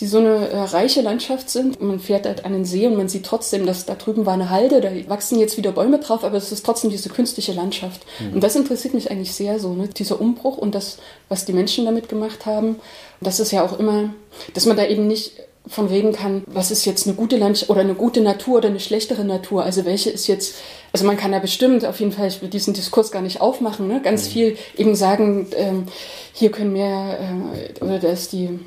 die 0.00 0.06
so 0.06 0.18
eine 0.18 0.48
äh, 0.48 0.58
reiche 0.58 1.02
Landschaft 1.02 1.50
sind. 1.50 1.80
Man 1.82 2.00
fährt 2.00 2.24
halt 2.24 2.46
an 2.46 2.52
den 2.52 2.64
See 2.64 2.86
und 2.86 2.96
man 2.96 3.08
sieht 3.08 3.26
trotzdem, 3.26 3.66
dass 3.66 3.84
da 3.84 3.94
drüben 3.94 4.24
war 4.24 4.32
eine 4.32 4.48
Halde, 4.48 4.80
da 4.80 4.90
wachsen 5.08 5.38
jetzt 5.38 5.58
wieder 5.58 5.72
Bäume 5.72 5.98
drauf, 5.98 6.24
aber 6.24 6.38
es 6.38 6.52
ist 6.52 6.64
trotzdem 6.64 6.90
diese 6.90 7.10
künstliche 7.10 7.52
Landschaft. 7.52 8.06
Mhm. 8.18 8.34
Und 8.34 8.40
das 8.42 8.56
interessiert 8.56 8.94
mich 8.94 9.10
eigentlich 9.10 9.34
sehr 9.34 9.60
so, 9.60 9.74
ne? 9.74 9.88
dieser 9.88 10.20
Umbruch 10.20 10.56
und 10.56 10.74
das, 10.74 10.98
was 11.28 11.44
die 11.44 11.52
Menschen 11.52 11.84
damit 11.84 12.08
gemacht 12.08 12.46
haben. 12.46 12.76
das 13.20 13.40
ist 13.40 13.50
ja 13.50 13.62
auch 13.62 13.78
immer, 13.78 14.14
dass 14.54 14.64
man 14.64 14.76
da 14.76 14.86
eben 14.86 15.06
nicht 15.06 15.32
von 15.66 15.86
reden 15.88 16.12
kann, 16.12 16.42
was 16.46 16.70
ist 16.70 16.86
jetzt 16.86 17.06
eine 17.06 17.14
gute 17.14 17.36
Landschaft 17.36 17.70
oder 17.70 17.82
eine 17.82 17.94
gute 17.94 18.22
Natur 18.22 18.58
oder 18.58 18.68
eine 18.68 18.80
schlechtere 18.80 19.24
Natur. 19.24 19.62
Also 19.62 19.84
welche 19.84 20.08
ist 20.08 20.26
jetzt, 20.26 20.54
also 20.92 21.04
man 21.04 21.18
kann 21.18 21.32
da 21.32 21.38
bestimmt 21.38 21.84
auf 21.84 22.00
jeden 22.00 22.12
Fall, 22.12 22.28
ich 22.28 22.40
will 22.40 22.48
diesen 22.48 22.72
Diskurs 22.72 23.12
gar 23.12 23.20
nicht 23.20 23.42
aufmachen, 23.42 23.86
ne? 23.86 24.00
ganz 24.02 24.26
mhm. 24.26 24.32
viel 24.32 24.56
eben 24.78 24.94
sagen, 24.94 25.48
ähm, 25.54 25.84
hier 26.32 26.50
können 26.50 26.74
wir, 26.74 27.18
äh, 27.20 27.84
oder 27.84 27.98
da 27.98 28.08
ist 28.08 28.32
die 28.32 28.58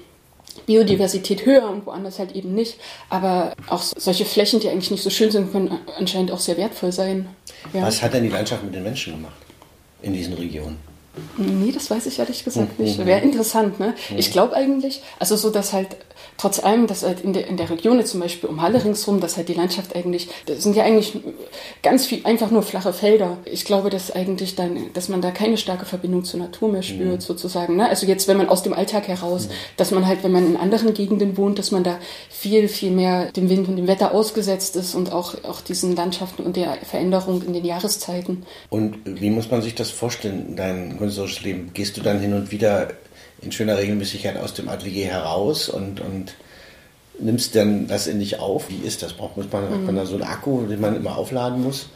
Biodiversität 0.65 1.45
höher 1.45 1.69
und 1.69 1.85
woanders 1.85 2.19
halt 2.19 2.33
eben 2.33 2.53
nicht. 2.53 2.77
Aber 3.09 3.53
auch 3.67 3.81
solche 3.81 4.25
Flächen, 4.25 4.59
die 4.59 4.69
eigentlich 4.69 4.91
nicht 4.91 5.03
so 5.03 5.09
schön 5.09 5.31
sind, 5.31 5.51
können 5.51 5.79
anscheinend 5.97 6.31
auch 6.31 6.39
sehr 6.39 6.57
wertvoll 6.57 6.91
sein. 6.91 7.27
Ja. 7.73 7.83
Was 7.83 8.01
hat 8.01 8.13
denn 8.13 8.23
die 8.23 8.29
Landschaft 8.29 8.63
mit 8.63 8.73
den 8.73 8.83
Menschen 8.83 9.13
gemacht 9.13 9.35
in 10.01 10.13
diesen 10.13 10.33
Regionen? 10.33 10.77
Nee, 11.37 11.71
das 11.71 11.91
weiß 11.91 12.07
ich 12.07 12.17
ehrlich 12.17 12.43
gesagt 12.43 12.79
nicht. 12.79 12.97
Mhm. 12.97 13.05
Wäre 13.05 13.21
interessant, 13.21 13.79
ne? 13.79 13.93
Mhm. 14.09 14.17
Ich 14.17 14.31
glaube 14.31 14.55
eigentlich, 14.55 15.01
also 15.19 15.35
so, 15.35 15.51
dass 15.51 15.71
halt 15.71 15.95
trotz 16.37 16.63
allem, 16.63 16.87
dass 16.87 17.03
halt 17.03 17.21
in 17.21 17.33
der, 17.33 17.47
in 17.47 17.57
der 17.57 17.69
Region 17.69 17.97
jetzt 17.99 18.11
zum 18.11 18.19
Beispiel 18.19 18.49
um 18.49 18.61
Halle 18.61 18.83
ringsrum, 18.83 19.19
dass 19.19 19.37
halt 19.37 19.49
die 19.49 19.53
Landschaft 19.53 19.95
eigentlich, 19.95 20.29
das 20.45 20.63
sind 20.63 20.75
ja 20.75 20.83
eigentlich 20.83 21.13
ganz 21.81 22.05
viel, 22.05 22.25
einfach 22.25 22.51
nur 22.51 22.63
flache 22.63 22.93
Felder. 22.93 23.37
Ich 23.45 23.65
glaube, 23.65 23.89
dass 23.89 24.11
eigentlich 24.11 24.55
dann, 24.55 24.91
dass 24.93 25.09
man 25.09 25.21
da 25.21 25.31
keine 25.31 25.57
starke 25.57 25.85
Verbindung 25.85 26.23
zur 26.23 26.39
Natur 26.39 26.69
mehr 26.71 26.83
spürt, 26.83 27.15
mhm. 27.15 27.21
sozusagen. 27.21 27.75
Ne? 27.75 27.87
Also 27.87 28.05
jetzt, 28.05 28.27
wenn 28.27 28.37
man 28.37 28.49
aus 28.49 28.63
dem 28.63 28.73
Alltag 28.73 29.07
heraus, 29.07 29.47
mhm. 29.47 29.51
dass 29.77 29.91
man 29.91 30.07
halt, 30.07 30.23
wenn 30.23 30.31
man 30.31 30.45
in 30.45 30.57
anderen 30.57 30.93
Gegenden 30.93 31.37
wohnt, 31.37 31.59
dass 31.59 31.71
man 31.71 31.83
da 31.83 31.97
viel, 32.29 32.67
viel 32.67 32.91
mehr 32.91 33.31
dem 33.31 33.49
Wind 33.49 33.67
und 33.67 33.77
dem 33.77 33.87
Wetter 33.87 34.13
ausgesetzt 34.13 34.75
ist 34.75 34.95
und 34.95 35.11
auch, 35.11 35.43
auch 35.43 35.61
diesen 35.61 35.95
Landschaften 35.95 36.43
und 36.43 36.55
der 36.55 36.77
Veränderung 36.83 37.41
in 37.43 37.53
den 37.53 37.65
Jahreszeiten. 37.65 38.45
Und 38.69 38.97
wie 39.05 39.29
muss 39.29 39.49
man 39.51 39.61
sich 39.61 39.75
das 39.75 39.89
vorstellen, 39.91 40.55
dein 40.55 40.97
künstlerisches 40.97 41.43
Leben? 41.43 41.71
Gehst 41.73 41.97
du 41.97 42.01
dann 42.01 42.19
hin 42.19 42.33
und 42.33 42.51
wieder 42.51 42.89
in 43.43 43.51
schöner 43.51 43.77
Regelmäßigkeit 43.77 44.37
aus 44.37 44.53
dem 44.53 44.69
Atelier 44.69 45.07
heraus 45.07 45.69
und, 45.69 46.01
und 46.01 46.35
nimmst 47.19 47.55
dann 47.55 47.87
das 47.87 48.07
in 48.07 48.19
dich 48.19 48.39
auf? 48.39 48.69
Wie 48.69 48.85
ist 48.85 49.03
das? 49.03 49.13
Braucht 49.13 49.37
man, 49.37 49.47
mhm. 49.47 49.85
man 49.85 49.95
da 49.95 50.05
so 50.05 50.15
einen 50.15 50.23
Akku, 50.23 50.65
den 50.65 50.81
man 50.81 50.95
immer 50.95 51.17
aufladen 51.17 51.63
muss? 51.63 51.87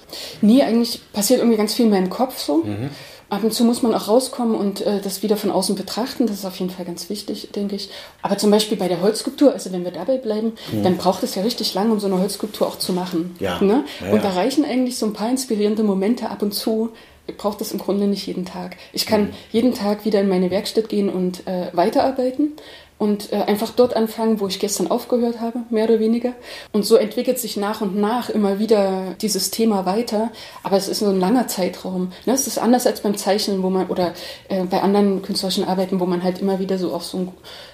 Nee, 0.41 0.63
eigentlich 0.63 1.01
passiert 1.13 1.39
irgendwie 1.39 1.57
ganz 1.57 1.73
viel 1.73 1.85
in 1.85 1.91
meinem 1.91 2.09
Kopf 2.09 2.37
so. 2.39 2.57
Mhm. 2.57 2.89
Ab 3.29 3.43
und 3.43 3.53
zu 3.53 3.65
muss 3.65 3.81
man 3.81 3.93
auch 3.93 4.07
rauskommen 4.07 4.55
und 4.55 4.85
äh, 4.85 5.01
das 5.01 5.21
wieder 5.21 5.35
von 5.35 5.51
außen 5.51 5.75
betrachten. 5.75 6.27
Das 6.27 6.37
ist 6.37 6.45
auf 6.45 6.55
jeden 6.57 6.71
Fall 6.71 6.85
ganz 6.85 7.09
wichtig, 7.09 7.49
denke 7.53 7.75
ich. 7.75 7.89
Aber 8.21 8.37
zum 8.37 8.51
Beispiel 8.51 8.77
bei 8.77 8.87
der 8.87 9.01
Holzskulptur, 9.01 9.51
also 9.51 9.73
wenn 9.73 9.83
wir 9.83 9.91
dabei 9.91 10.17
bleiben, 10.17 10.53
mhm. 10.71 10.83
dann 10.83 10.95
braucht 10.95 11.23
es 11.23 11.35
ja 11.35 11.41
richtig 11.41 11.73
lange, 11.73 11.91
um 11.91 11.99
so 11.99 12.07
eine 12.07 12.19
Holzskulptur 12.19 12.67
auch 12.67 12.77
zu 12.77 12.93
machen. 12.93 13.35
Ja. 13.39 13.61
Ne? 13.61 13.83
Ja, 13.99 14.13
und 14.13 14.23
da 14.23 14.29
reichen 14.29 14.63
eigentlich 14.63 14.97
so 14.97 15.05
ein 15.05 15.13
paar 15.13 15.29
inspirierende 15.29 15.83
Momente 15.83 16.29
ab 16.29 16.41
und 16.41 16.53
zu, 16.53 16.93
brauche 17.37 17.57
das 17.57 17.71
im 17.71 17.79
Grunde 17.79 18.07
nicht 18.07 18.25
jeden 18.27 18.45
Tag. 18.45 18.77
Ich 18.93 19.05
kann 19.05 19.21
mhm. 19.23 19.33
jeden 19.51 19.73
Tag 19.73 20.05
wieder 20.05 20.21
in 20.21 20.29
meine 20.29 20.51
Werkstatt 20.51 20.89
gehen 20.89 21.09
und 21.09 21.45
äh, 21.47 21.69
weiterarbeiten 21.73 22.53
und 22.97 23.31
äh, 23.31 23.35
einfach 23.35 23.69
dort 23.71 23.95
anfangen, 23.95 24.39
wo 24.39 24.47
ich 24.47 24.59
gestern 24.59 24.89
aufgehört 24.89 25.39
habe, 25.39 25.59
mehr 25.69 25.85
oder 25.85 25.99
weniger. 25.99 26.33
Und 26.71 26.83
so 26.83 26.95
entwickelt 26.95 27.37
sich 27.37 27.57
nach 27.57 27.81
und 27.81 27.95
nach 27.95 28.29
immer 28.29 28.59
wieder 28.59 29.15
dieses 29.21 29.51
Thema 29.51 29.85
weiter. 29.85 30.31
Aber 30.63 30.77
es 30.77 30.87
ist 30.87 31.01
nur 31.01 31.11
ein 31.11 31.19
langer 31.19 31.47
Zeitraum. 31.47 32.11
Ne? 32.25 32.33
Es 32.33 32.47
ist 32.47 32.57
anders 32.57 32.87
als 32.87 33.01
beim 33.01 33.15
Zeichnen, 33.15 33.61
wo 33.61 33.69
man 33.69 33.87
oder 33.87 34.13
äh, 34.49 34.63
bei 34.63 34.81
anderen 34.81 35.21
künstlerischen 35.21 35.63
Arbeiten, 35.65 35.99
wo 35.99 36.05
man 36.05 36.23
halt 36.23 36.39
immer 36.39 36.59
wieder 36.59 36.79
so 36.79 36.93
auch 36.93 37.03
so, 37.03 37.17
ein, 37.17 37.31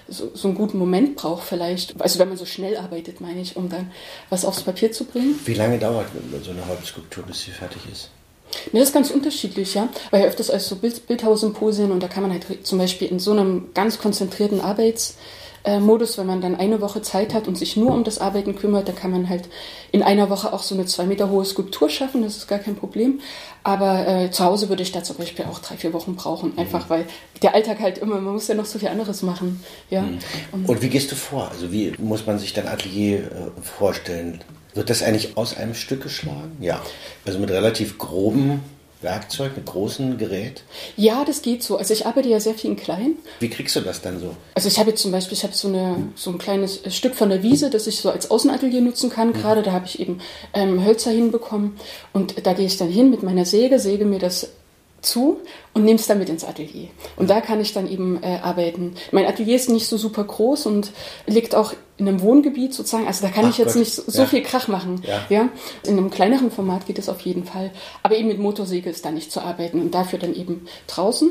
so, 0.08 0.30
so 0.34 0.48
einen 0.48 0.56
guten 0.56 0.78
Moment 0.78 1.16
braucht 1.16 1.44
vielleicht. 1.44 2.00
Also 2.00 2.18
wenn 2.18 2.28
man 2.28 2.36
so 2.36 2.44
schnell 2.44 2.76
arbeitet, 2.76 3.20
meine 3.20 3.40
ich, 3.40 3.56
um 3.56 3.70
dann 3.70 3.90
was 4.28 4.44
aufs 4.44 4.62
Papier 4.62 4.92
zu 4.92 5.04
bringen. 5.04 5.38
Wie 5.46 5.54
lange 5.54 5.78
dauert 5.78 6.06
so 6.42 6.50
eine 6.50 6.66
Holzskulptur, 6.66 7.24
bis 7.24 7.42
sie 7.42 7.50
fertig 7.50 7.80
ist? 7.90 8.10
Ne, 8.72 8.80
das 8.80 8.88
ist 8.88 8.94
ganz 8.94 9.10
unterschiedlich, 9.10 9.74
ja. 9.74 9.88
Weil 10.10 10.22
ja 10.22 10.26
öfters 10.26 10.50
als 10.50 10.68
so 10.68 10.76
Bild, 10.76 11.06
Bildhaussymposien 11.06 11.92
und 11.92 12.02
da 12.02 12.08
kann 12.08 12.22
man 12.22 12.32
halt 12.32 12.66
zum 12.66 12.78
Beispiel 12.78 13.08
in 13.08 13.18
so 13.18 13.32
einem 13.32 13.68
ganz 13.74 13.98
konzentrierten 13.98 14.60
Arbeitsmodus, 15.64 16.18
wenn 16.18 16.26
man 16.26 16.40
dann 16.40 16.56
eine 16.56 16.80
Woche 16.80 17.02
Zeit 17.02 17.34
hat 17.34 17.48
und 17.48 17.56
sich 17.56 17.76
nur 17.76 17.92
um 17.92 18.04
das 18.04 18.18
Arbeiten 18.18 18.54
kümmert, 18.54 18.88
dann 18.88 18.96
kann 18.96 19.10
man 19.10 19.28
halt 19.28 19.48
in 19.92 20.02
einer 20.02 20.30
Woche 20.30 20.52
auch 20.52 20.62
so 20.62 20.74
eine 20.74 20.86
zwei 20.86 21.04
Meter 21.06 21.30
hohe 21.30 21.44
Skulptur 21.44 21.88
schaffen, 21.88 22.22
das 22.22 22.36
ist 22.36 22.48
gar 22.48 22.58
kein 22.58 22.76
Problem. 22.76 23.20
Aber 23.62 24.06
äh, 24.06 24.30
zu 24.30 24.44
Hause 24.44 24.68
würde 24.68 24.82
ich 24.82 24.92
da 24.92 25.02
zum 25.02 25.16
Beispiel 25.16 25.46
auch 25.46 25.58
drei, 25.60 25.76
vier 25.76 25.92
Wochen 25.92 26.16
brauchen, 26.16 26.58
einfach 26.58 26.90
weil 26.90 27.06
der 27.42 27.54
Alltag 27.54 27.80
halt 27.80 27.98
immer, 27.98 28.16
man 28.20 28.34
muss 28.34 28.48
ja 28.48 28.54
noch 28.54 28.66
so 28.66 28.78
viel 28.78 28.88
anderes 28.88 29.22
machen. 29.22 29.64
Ja. 29.90 30.02
Mhm. 30.02 30.18
Und, 30.52 30.68
und 30.68 30.82
wie 30.82 30.88
gehst 30.88 31.10
du 31.12 31.16
vor? 31.16 31.48
Also 31.50 31.72
wie 31.72 31.92
muss 31.98 32.26
man 32.26 32.38
sich 32.38 32.52
dein 32.52 32.68
Atelier 32.68 33.20
äh, 33.20 33.62
vorstellen? 33.62 34.42
Wird 34.74 34.90
das 34.90 35.02
eigentlich 35.02 35.36
aus 35.36 35.56
einem 35.56 35.74
Stück 35.74 36.02
geschlagen? 36.02 36.56
Ja. 36.60 36.82
Also 37.24 37.38
mit 37.38 37.50
relativ 37.50 37.96
grobem 37.96 38.60
Werkzeug, 39.04 39.52
mit 39.56 39.66
großem 39.66 40.18
Gerät? 40.18 40.64
Ja, 40.96 41.24
das 41.24 41.42
geht 41.42 41.62
so. 41.62 41.76
Also 41.76 41.94
ich 41.94 42.06
arbeite 42.06 42.28
ja 42.28 42.40
sehr 42.40 42.54
viel 42.54 42.70
in 42.70 42.76
klein. 42.76 43.16
Wie 43.38 43.48
kriegst 43.48 43.76
du 43.76 43.80
das 43.80 44.02
dann 44.02 44.18
so? 44.18 44.34
Also 44.54 44.68
ich 44.68 44.78
habe 44.78 44.90
jetzt 44.90 45.02
zum 45.02 45.12
Beispiel, 45.12 45.36
ich 45.36 45.44
habe 45.44 45.54
so, 45.54 45.68
eine, 45.68 46.08
so 46.16 46.30
ein 46.30 46.38
kleines 46.38 46.80
Stück 46.94 47.14
von 47.14 47.28
der 47.28 47.42
Wiese, 47.42 47.70
das 47.70 47.86
ich 47.86 48.00
so 48.00 48.10
als 48.10 48.30
Außenatelier 48.30 48.80
nutzen 48.80 49.10
kann. 49.10 49.28
Mhm. 49.28 49.34
Gerade 49.34 49.62
da 49.62 49.72
habe 49.72 49.86
ich 49.86 50.00
eben 50.00 50.20
ähm, 50.52 50.84
Hölzer 50.84 51.12
hinbekommen 51.12 51.76
und 52.12 52.44
da 52.44 52.52
gehe 52.54 52.66
ich 52.66 52.76
dann 52.76 52.88
hin 52.88 53.10
mit 53.10 53.22
meiner 53.22 53.44
Säge, 53.44 53.78
säge 53.78 54.04
mir 54.04 54.18
das 54.18 54.48
zu 55.04 55.38
und 55.72 55.84
nehme 55.84 55.98
es 55.98 56.06
dann 56.06 56.18
mit 56.18 56.28
ins 56.28 56.44
Atelier. 56.44 56.88
Und 57.16 57.30
da 57.30 57.40
kann 57.40 57.60
ich 57.60 57.72
dann 57.72 57.90
eben 57.90 58.22
äh, 58.22 58.38
arbeiten. 58.42 58.94
Mein 59.12 59.26
Atelier 59.26 59.56
ist 59.56 59.70
nicht 59.70 59.86
so 59.86 59.96
super 59.96 60.24
groß 60.24 60.66
und 60.66 60.92
liegt 61.26 61.54
auch 61.54 61.74
in 61.96 62.08
einem 62.08 62.20
Wohngebiet 62.22 62.74
sozusagen. 62.74 63.06
Also 63.06 63.24
da 63.24 63.32
kann 63.32 63.44
Ach 63.46 63.50
ich 63.50 63.58
jetzt 63.58 63.74
Gott. 63.74 63.80
nicht 63.80 63.92
so, 63.92 64.02
so 64.06 64.22
ja. 64.22 64.28
viel 64.28 64.42
Krach 64.42 64.68
machen. 64.68 65.02
Ja. 65.06 65.22
ja. 65.28 65.48
In 65.84 65.98
einem 65.98 66.10
kleineren 66.10 66.50
Format 66.50 66.86
geht 66.86 66.98
es 66.98 67.08
auf 67.08 67.20
jeden 67.20 67.44
Fall. 67.44 67.70
Aber 68.02 68.16
eben 68.16 68.28
mit 68.28 68.38
Motorsäge 68.38 68.90
ist 68.90 69.04
da 69.04 69.10
nicht 69.10 69.30
zu 69.30 69.40
arbeiten 69.40 69.80
und 69.80 69.94
dafür 69.94 70.18
dann 70.18 70.34
eben 70.34 70.66
draußen. 70.86 71.30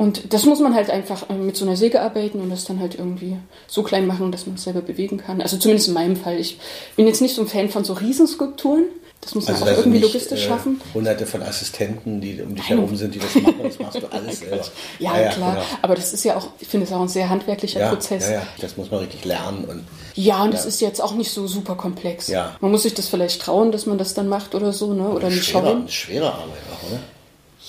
Und 0.00 0.32
das 0.32 0.46
muss 0.46 0.60
man 0.60 0.74
halt 0.74 0.88
einfach 0.88 1.28
äh, 1.28 1.34
mit 1.34 1.56
so 1.56 1.66
einer 1.66 1.76
Säge 1.76 2.00
arbeiten 2.00 2.40
und 2.40 2.48
das 2.48 2.64
dann 2.64 2.80
halt 2.80 2.94
irgendwie 2.94 3.36
so 3.66 3.82
klein 3.82 4.06
machen, 4.06 4.32
dass 4.32 4.46
man 4.46 4.56
es 4.56 4.64
selber 4.64 4.80
bewegen 4.80 5.18
kann. 5.18 5.42
Also 5.42 5.58
zumindest 5.58 5.88
in 5.88 5.94
meinem 5.94 6.16
Fall. 6.16 6.40
Ich 6.40 6.58
bin 6.96 7.06
jetzt 7.06 7.20
nicht 7.20 7.34
so 7.34 7.42
ein 7.42 7.48
Fan 7.48 7.68
von 7.68 7.84
so 7.84 7.92
Riesenskulpturen. 7.92 8.84
Das 9.20 9.34
muss 9.34 9.46
man 9.46 9.54
also 9.56 9.66
auch 9.66 9.70
irgendwie 9.70 9.98
nicht, 9.98 10.02
logistisch 10.14 10.44
äh, 10.44 10.48
schaffen. 10.48 10.80
Hunderte 10.94 11.26
von 11.26 11.42
Assistenten, 11.42 12.22
die 12.22 12.40
um 12.40 12.54
dich 12.54 12.68
Nein. 12.70 12.78
herum 12.78 12.96
sind, 12.96 13.14
die 13.14 13.18
das 13.18 13.34
machen. 13.34 13.60
Das 13.62 13.78
machst 13.78 14.02
du 14.02 14.06
alles 14.10 14.38
selber. 14.40 14.64
Ja, 14.98 15.14
ja, 15.14 15.22
ja 15.22 15.28
klar. 15.30 15.54
Genau. 15.54 15.66
Aber 15.82 15.94
das 15.94 16.14
ist 16.14 16.24
ja 16.24 16.36
auch, 16.36 16.48
ich 16.58 16.68
finde 16.68 16.86
es 16.86 16.92
auch 16.92 17.02
ein 17.02 17.08
sehr 17.08 17.28
handwerklicher 17.28 17.80
ja, 17.80 17.88
Prozess. 17.90 18.28
Ja, 18.28 18.36
ja, 18.36 18.42
das 18.60 18.78
muss 18.78 18.90
man 18.90 19.00
richtig 19.00 19.24
lernen. 19.26 19.64
Und, 19.66 19.84
ja, 20.14 20.42
und 20.42 20.54
das 20.54 20.64
ist 20.64 20.80
jetzt 20.80 21.02
auch 21.02 21.14
nicht 21.14 21.30
so 21.30 21.46
super 21.46 21.74
komplex. 21.74 22.28
Ja. 22.28 22.56
Man 22.60 22.70
muss 22.70 22.84
sich 22.84 22.94
das 22.94 23.08
vielleicht 23.08 23.42
trauen, 23.42 23.72
dass 23.72 23.84
man 23.84 23.98
das 23.98 24.14
dann 24.14 24.26
macht 24.28 24.54
oder 24.54 24.72
so, 24.72 24.94
ne? 24.94 25.10
Oder 25.10 25.28
nicht 25.28 25.44
schauen. 25.44 25.86
Schwere 25.88 26.32
Arbeit 26.32 26.62
auch, 26.72 26.90
oder? 26.90 27.00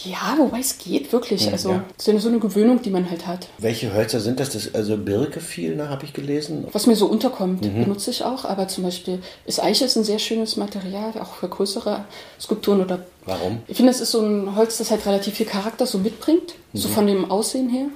Ja, 0.04 0.36
wobei 0.38 0.60
es 0.60 0.78
geht 0.78 1.12
wirklich. 1.12 1.48
Mhm, 1.48 1.54
also 1.54 1.70
ja. 1.72 1.84
es 1.98 2.08
ist 2.08 2.14
ja 2.14 2.20
so 2.20 2.30
eine 2.30 2.40
Gewöhnung, 2.40 2.82
die 2.82 2.90
man 2.90 3.10
halt 3.10 3.28
hat. 3.28 3.48
Welche 3.58 3.94
Hölzer 3.94 4.20
sind 4.20 4.40
das? 4.40 4.52
das 4.52 4.74
also 4.74 4.98
Birke 4.98 5.42
viel, 5.42 5.76
ne, 5.76 5.90
habe 5.90 6.06
ich 6.06 6.14
gelesen. 6.14 6.66
Was 6.72 6.88
mir 6.88 6.96
so 6.96 7.08
unterkommt, 7.08 7.64
mhm. 7.64 7.84
benutze 7.84 8.10
ich 8.10 8.24
auch. 8.24 8.46
Aber 8.46 8.68
zum 8.68 8.86
Beispiel 8.86 9.20
ist 9.46 9.62
Eiche 9.62 9.86
ist 9.86 9.98
ein 9.98 10.04
sehr 10.04 10.20
schönes 10.20 10.56
Material, 10.56 11.14
auch 11.20 11.34
für 11.36 11.50
größere 11.50 12.06
Skulpturen 12.40 12.82
oder. 12.82 13.06
Warum? 13.26 13.60
Ich 13.68 13.78
finde, 13.78 13.92
es 13.92 14.02
ist 14.02 14.12
so 14.12 14.22
ein 14.22 14.56
Holz, 14.56 14.78
das 14.78 14.90
halt 14.90 15.06
relativ 15.06 15.36
viel 15.36 15.46
Charakter 15.46 15.86
so 15.86 16.00
mitbringt, 16.00 16.56
mhm. 16.74 16.78
so 16.78 16.88
von 16.88 17.06
dem 17.06 17.30
Aussehen 17.30 17.70
her. 17.70 17.88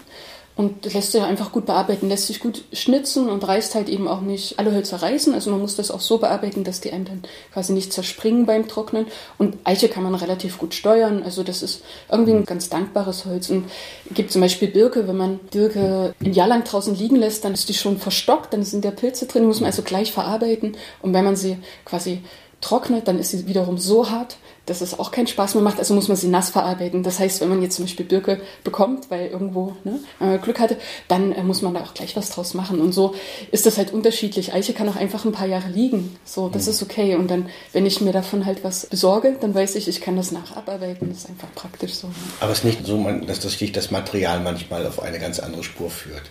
Und 0.57 0.85
das 0.85 0.93
lässt 0.93 1.11
sich 1.11 1.21
einfach 1.21 1.51
gut 1.51 1.65
bearbeiten, 1.65 2.07
lässt 2.07 2.27
sich 2.27 2.39
gut 2.39 2.63
schnitzen 2.71 3.29
und 3.29 3.45
reißt 3.45 3.75
halt 3.75 3.89
eben 3.89 4.07
auch 4.07 4.21
nicht 4.21 4.57
alle 4.57 4.71
Hölzer 4.71 5.01
reißen. 5.01 5.33
Also 5.33 5.51
man 5.51 5.59
muss 5.59 5.75
das 5.75 5.91
auch 5.91 5.99
so 5.99 6.17
bearbeiten, 6.17 6.63
dass 6.63 6.79
die 6.79 6.93
einem 6.93 7.03
dann 7.03 7.23
quasi 7.51 7.73
nicht 7.73 7.91
zerspringen 7.91 8.45
beim 8.45 8.69
Trocknen. 8.69 9.07
Und 9.37 9.57
Eiche 9.65 9.89
kann 9.89 10.03
man 10.03 10.15
relativ 10.15 10.57
gut 10.57 10.73
steuern. 10.73 11.23
Also 11.23 11.43
das 11.43 11.61
ist 11.61 11.83
irgendwie 12.09 12.31
ein 12.31 12.45
ganz 12.45 12.69
dankbares 12.69 13.25
Holz. 13.25 13.49
Und 13.49 13.65
es 14.09 14.15
gibt 14.15 14.31
zum 14.31 14.39
Beispiel 14.39 14.69
Birke, 14.69 15.09
wenn 15.09 15.17
man 15.17 15.39
Birke 15.39 16.15
ein 16.23 16.33
Jahr 16.33 16.47
lang 16.47 16.63
draußen 16.63 16.95
liegen 16.95 17.17
lässt, 17.17 17.43
dann 17.43 17.53
ist 17.53 17.67
die 17.67 17.73
schon 17.73 17.97
verstockt, 17.97 18.53
dann 18.53 18.63
sind 18.63 18.85
da 18.85 18.91
Pilze 18.91 19.25
drin, 19.25 19.41
die 19.41 19.47
muss 19.47 19.59
man 19.59 19.67
also 19.67 19.81
gleich 19.81 20.13
verarbeiten. 20.13 20.77
Und 21.01 21.13
wenn 21.13 21.25
man 21.25 21.35
sie 21.35 21.57
quasi 21.83 22.21
trocknet, 22.61 23.09
dann 23.09 23.19
ist 23.19 23.31
sie 23.31 23.45
wiederum 23.45 23.77
so 23.77 24.09
hart, 24.09 24.37
dass 24.65 24.81
es 24.81 24.97
auch 24.97 25.11
keinen 25.11 25.27
Spaß 25.27 25.55
mehr 25.55 25.63
macht. 25.63 25.79
Also 25.79 25.93
muss 25.93 26.07
man 26.07 26.17
sie 26.17 26.27
nass 26.27 26.49
verarbeiten. 26.49 27.03
Das 27.03 27.19
heißt, 27.19 27.41
wenn 27.41 27.49
man 27.49 27.61
jetzt 27.61 27.75
zum 27.75 27.85
Beispiel 27.85 28.05
Birke 28.05 28.41
bekommt, 28.63 29.09
weil 29.09 29.27
irgendwo 29.27 29.75
ne, 29.83 29.99
man 30.19 30.41
Glück 30.41 30.59
hatte, 30.59 30.77
dann 31.07 31.31
äh, 31.31 31.43
muss 31.43 31.61
man 31.61 31.73
da 31.73 31.81
auch 31.81 31.93
gleich 31.93 32.15
was 32.15 32.29
draus 32.29 32.53
machen. 32.53 32.81
Und 32.81 32.91
so 32.93 33.15
ist 33.51 33.65
das 33.65 33.77
halt 33.77 33.93
unterschiedlich. 33.93 34.53
Eiche 34.53 34.73
kann 34.73 34.89
auch 34.89 34.95
einfach 34.95 35.25
ein 35.25 35.31
paar 35.31 35.47
Jahre 35.47 35.69
liegen. 35.69 36.17
So, 36.25 36.49
das 36.49 36.65
mhm. 36.65 36.71
ist 36.71 36.83
okay. 36.83 37.15
Und 37.15 37.29
dann, 37.29 37.49
wenn 37.73 37.85
ich 37.85 38.01
mir 38.01 38.11
davon 38.11 38.45
halt 38.45 38.63
was 38.63 38.87
besorge, 38.87 39.35
dann 39.39 39.53
weiß 39.53 39.75
ich, 39.75 39.87
ich 39.87 40.01
kann 40.01 40.15
das 40.15 40.31
nachabarbeiten. 40.31 41.09
Das 41.09 41.19
ist 41.19 41.29
einfach 41.29 41.53
praktisch 41.53 41.93
so. 41.93 42.09
Aber 42.39 42.51
es 42.51 42.59
ist 42.59 42.65
nicht 42.65 42.85
so, 42.85 43.03
dass 43.27 43.39
das, 43.39 43.57
das 43.71 43.91
Material 43.91 44.39
manchmal 44.39 44.85
auf 44.87 45.01
eine 45.01 45.19
ganz 45.19 45.39
andere 45.39 45.63
Spur 45.63 45.89
führt. 45.89 46.23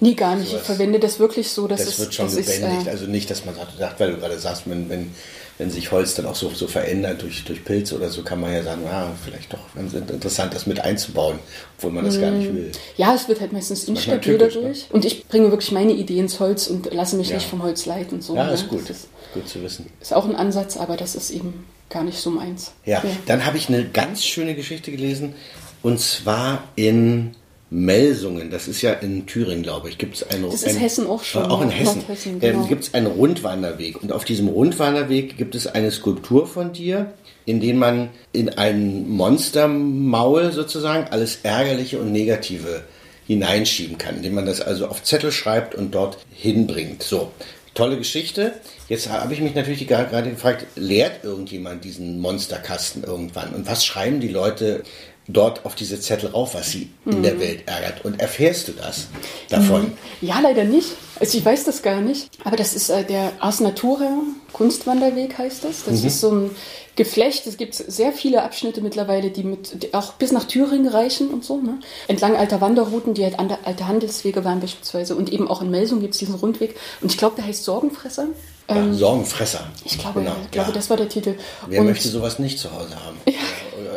Nee, 0.00 0.14
gar 0.14 0.36
nicht. 0.36 0.50
So 0.50 0.56
ich 0.56 0.62
verwende 0.62 0.98
das 0.98 1.18
wirklich 1.18 1.50
so, 1.50 1.66
dass 1.66 1.80
das 1.80 1.88
es. 1.88 1.96
Das 1.96 2.04
wird 2.04 2.14
schon 2.14 2.28
gebändigt. 2.28 2.86
Äh, 2.86 2.90
also 2.90 3.06
nicht, 3.06 3.30
dass 3.30 3.44
man 3.44 3.54
sagt, 3.54 4.00
weil 4.00 4.12
du 4.12 4.18
gerade 4.18 4.38
sagst, 4.38 4.62
wenn, 4.66 4.88
wenn 4.88 5.14
wenn 5.58 5.70
sich 5.70 5.92
Holz 5.92 6.14
dann 6.14 6.26
auch 6.26 6.34
so, 6.34 6.50
so 6.50 6.66
verändert 6.66 7.22
durch, 7.22 7.44
durch 7.44 7.64
Pilze 7.64 7.96
oder 7.96 8.08
so, 8.08 8.22
kann 8.22 8.40
man 8.40 8.52
ja 8.52 8.62
sagen, 8.62 8.82
ah, 8.90 9.12
vielleicht 9.22 9.52
doch 9.52 9.60
interessant, 9.76 10.54
das 10.54 10.66
mit 10.66 10.80
einzubauen, 10.80 11.38
obwohl 11.76 11.92
man 11.92 12.04
das 12.04 12.20
gar 12.20 12.30
nicht 12.30 12.52
mm. 12.52 12.56
will. 12.56 12.72
Ja, 12.96 13.14
es 13.14 13.28
wird 13.28 13.40
halt 13.40 13.52
meistens 13.52 13.84
instabil 13.84 14.38
dadurch. 14.38 14.56
Ne? 14.56 14.74
Und 14.90 15.04
ich 15.04 15.26
bringe 15.28 15.50
wirklich 15.50 15.72
meine 15.72 15.92
Ideen 15.92 16.20
ins 16.20 16.40
Holz 16.40 16.66
und 16.66 16.92
lasse 16.92 17.16
mich 17.16 17.28
ja. 17.28 17.36
nicht 17.36 17.48
vom 17.48 17.62
Holz 17.62 17.86
leiten. 17.86 18.22
So, 18.22 18.34
ja, 18.34 18.46
ne? 18.46 18.54
ist 18.54 18.68
gut. 18.68 18.88
Das 18.88 18.90
ist, 18.90 19.08
gut 19.34 19.48
zu 19.48 19.62
wissen. 19.62 19.86
Ist 20.00 20.14
auch 20.14 20.24
ein 20.24 20.34
Ansatz, 20.34 20.76
aber 20.76 20.96
das 20.96 21.14
ist 21.14 21.30
eben 21.30 21.64
gar 21.90 22.02
nicht 22.02 22.18
so 22.18 22.30
meins. 22.30 22.72
Ja, 22.84 23.02
ja. 23.04 23.10
dann 23.26 23.44
habe 23.44 23.56
ich 23.56 23.68
eine 23.68 23.84
ganz 23.84 24.24
schöne 24.24 24.54
Geschichte 24.54 24.90
gelesen 24.90 25.34
und 25.82 26.00
zwar 26.00 26.64
in 26.76 27.34
Melsungen, 27.72 28.50
das 28.50 28.68
ist 28.68 28.82
ja 28.82 28.92
in 28.92 29.24
Thüringen, 29.24 29.62
glaube 29.62 29.88
ich, 29.88 29.96
gibt 29.96 30.16
es 30.16 30.28
einen. 30.28 30.42
Das 30.42 30.56
ist 30.56 30.68
ein, 30.68 30.76
Hessen 30.76 31.06
auch 31.06 31.24
schon. 31.24 31.46
Auch 31.46 31.62
in 31.62 31.70
Hessen. 31.70 32.04
Ähm, 32.26 32.38
genau. 32.38 32.66
Gibt 32.66 32.84
es 32.84 32.92
einen 32.92 33.06
Rundwanderweg. 33.06 34.02
Und 34.02 34.12
auf 34.12 34.26
diesem 34.26 34.48
Rundwanderweg 34.48 35.38
gibt 35.38 35.54
es 35.54 35.66
eine 35.66 35.90
Skulptur 35.90 36.46
von 36.46 36.74
dir, 36.74 37.14
in 37.46 37.60
dem 37.60 37.78
man 37.78 38.10
in 38.32 38.50
ein 38.50 39.08
Monstermaul 39.08 40.52
sozusagen 40.52 41.08
alles 41.10 41.38
Ärgerliche 41.44 41.98
und 41.98 42.12
Negative 42.12 42.82
hineinschieben 43.26 43.96
kann, 43.96 44.16
indem 44.16 44.34
man 44.34 44.44
das 44.44 44.60
also 44.60 44.86
auf 44.88 45.02
Zettel 45.02 45.32
schreibt 45.32 45.74
und 45.74 45.94
dort 45.94 46.18
hinbringt. 46.30 47.02
So, 47.02 47.30
tolle 47.72 47.96
Geschichte. 47.96 48.52
Jetzt 48.90 49.08
habe 49.08 49.32
ich 49.32 49.40
mich 49.40 49.54
natürlich 49.54 49.86
gerade 49.86 50.28
gefragt, 50.28 50.66
lehrt 50.76 51.24
irgendjemand 51.24 51.84
diesen 51.84 52.20
Monsterkasten 52.20 53.02
irgendwann? 53.02 53.54
Und 53.54 53.66
was 53.66 53.86
schreiben 53.86 54.20
die 54.20 54.28
Leute 54.28 54.82
dort 55.28 55.64
auf 55.64 55.74
diese 55.74 56.00
Zettel 56.00 56.30
rauf, 56.30 56.54
was 56.54 56.70
sie 56.70 56.90
mhm. 57.04 57.12
in 57.12 57.22
der 57.22 57.34
mhm. 57.34 57.40
Welt 57.40 57.62
ärgert. 57.66 58.04
Und 58.04 58.20
erfährst 58.20 58.68
du 58.68 58.72
das 58.72 59.08
davon? 59.48 59.82
Mhm. 59.82 59.92
Ja, 60.20 60.40
leider 60.40 60.64
nicht. 60.64 60.88
Also 61.20 61.38
ich 61.38 61.44
weiß 61.44 61.64
das 61.64 61.82
gar 61.82 62.00
nicht. 62.00 62.30
Aber 62.44 62.56
das 62.56 62.74
ist 62.74 62.90
äh, 62.90 63.04
der 63.04 63.32
Ars 63.40 63.60
Natura 63.60 64.10
Kunstwanderweg 64.52 65.38
heißt 65.38 65.64
das. 65.64 65.84
Das 65.84 66.00
mhm. 66.00 66.06
ist 66.06 66.20
so 66.20 66.30
ein 66.30 66.50
Geflecht. 66.94 67.46
Es 67.46 67.56
gibt 67.56 67.74
sehr 67.74 68.12
viele 68.12 68.42
Abschnitte 68.42 68.80
mittlerweile, 68.80 69.30
die, 69.30 69.44
mit, 69.44 69.82
die 69.82 69.94
auch 69.94 70.14
bis 70.14 70.32
nach 70.32 70.44
Thüringen 70.44 70.88
reichen 70.88 71.30
und 71.30 71.44
so. 71.44 71.58
Ne? 71.58 71.78
Entlang 72.06 72.36
alter 72.36 72.60
Wanderrouten, 72.60 73.14
die 73.14 73.24
halt 73.24 73.38
alte 73.38 73.88
Handelswege 73.88 74.44
waren 74.44 74.60
beispielsweise. 74.60 75.16
Und 75.16 75.32
eben 75.32 75.48
auch 75.48 75.62
in 75.62 75.70
Melsung 75.70 76.00
gibt 76.00 76.14
es 76.14 76.18
diesen 76.18 76.34
Rundweg. 76.34 76.76
Und 77.00 77.10
ich 77.10 77.18
glaube, 77.18 77.36
der 77.36 77.46
heißt 77.46 77.64
Sorgenfresser. 77.64 78.28
Ja, 78.68 78.76
ähm, 78.76 78.94
Sorgenfresser. 78.94 79.66
Ich 79.84 79.98
glaube, 79.98 80.20
genau. 80.20 80.36
ich 80.44 80.50
glaube 80.50 80.72
das 80.72 80.90
war 80.90 80.96
der 80.96 81.08
Titel. 81.08 81.34
Wer 81.66 81.80
und 81.80 81.86
möchte 81.86 82.08
sowas 82.08 82.38
nicht 82.38 82.58
zu 82.58 82.70
Hause 82.72 82.94
haben? 83.04 83.16
Ja 83.26 83.32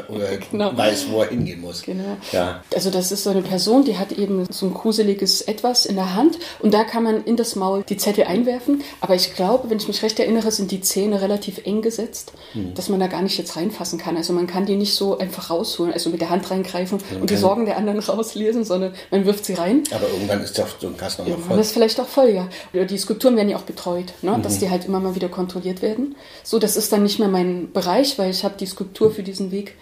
oder 0.09 0.27
genau. 0.51 0.75
weiß, 0.75 1.07
wo 1.09 1.21
er 1.21 1.29
hingehen 1.29 1.61
muss. 1.61 1.83
Genau. 1.83 2.17
Ja. 2.31 2.63
Also 2.73 2.89
das 2.89 3.11
ist 3.11 3.23
so 3.23 3.29
eine 3.29 3.41
Person, 3.41 3.85
die 3.85 3.97
hat 3.97 4.11
eben 4.11 4.45
so 4.49 4.67
ein 4.67 4.73
gruseliges 4.73 5.41
Etwas 5.41 5.85
in 5.85 5.95
der 5.95 6.15
Hand 6.15 6.37
und 6.59 6.73
da 6.73 6.83
kann 6.83 7.03
man 7.03 7.23
in 7.23 7.37
das 7.37 7.55
Maul 7.55 7.83
die 7.87 7.97
Zettel 7.97 8.25
einwerfen. 8.25 8.83
Aber 9.01 9.15
ich 9.15 9.35
glaube, 9.35 9.69
wenn 9.69 9.77
ich 9.77 9.87
mich 9.87 10.01
recht 10.03 10.19
erinnere, 10.19 10.51
sind 10.51 10.71
die 10.71 10.81
Zähne 10.81 11.21
relativ 11.21 11.65
eng 11.65 11.81
gesetzt, 11.81 12.33
hm. 12.53 12.73
dass 12.73 12.89
man 12.89 12.99
da 12.99 13.07
gar 13.07 13.21
nicht 13.21 13.37
jetzt 13.37 13.55
reinfassen 13.55 13.99
kann. 13.99 14.17
Also 14.17 14.33
man 14.33 14.47
kann 14.47 14.65
die 14.65 14.75
nicht 14.75 14.93
so 14.93 15.17
einfach 15.17 15.49
rausholen, 15.49 15.93
also 15.93 16.09
mit 16.09 16.21
der 16.21 16.29
Hand 16.29 16.49
reingreifen 16.49 16.99
also 17.09 17.21
und 17.21 17.29
die 17.29 17.37
Sorgen 17.37 17.65
der 17.65 17.77
anderen 17.77 17.99
rauslesen, 18.07 18.63
sondern 18.63 18.93
man 19.11 19.25
wirft 19.25 19.45
sie 19.45 19.53
rein. 19.53 19.83
Aber 19.91 20.07
irgendwann 20.09 20.41
ist 20.41 20.57
doch 20.57 20.67
so 20.79 20.87
ein 20.87 20.97
Kasten 20.97 21.23
auch 21.23 21.27
ja, 21.27 21.37
voll. 21.37 21.57
Das 21.57 21.67
ist 21.67 21.73
vielleicht 21.73 21.99
auch 21.99 22.07
voll, 22.07 22.29
ja. 22.29 22.47
Oder 22.73 22.85
die 22.85 22.97
Skulpturen 22.97 23.35
werden 23.35 23.49
ja 23.49 23.57
auch 23.57 23.61
betreut, 23.61 24.13
ne? 24.21 24.31
Mhm. 24.31 24.41
dass 24.41 24.59
die 24.59 24.69
halt 24.69 24.85
immer 24.85 24.99
mal 24.99 25.15
wieder 25.15 25.29
kontrolliert 25.29 25.81
werden. 25.81 26.15
So, 26.43 26.59
das 26.59 26.77
ist 26.77 26.91
dann 26.91 27.03
nicht 27.03 27.19
mehr 27.19 27.27
mein 27.27 27.71
Bereich, 27.71 28.17
weil 28.17 28.31
ich 28.31 28.43
habe 28.43 28.55
die 28.57 28.65
Skulptur 28.65 29.11
für 29.11 29.23
diesen 29.23 29.51
Weg 29.51 29.75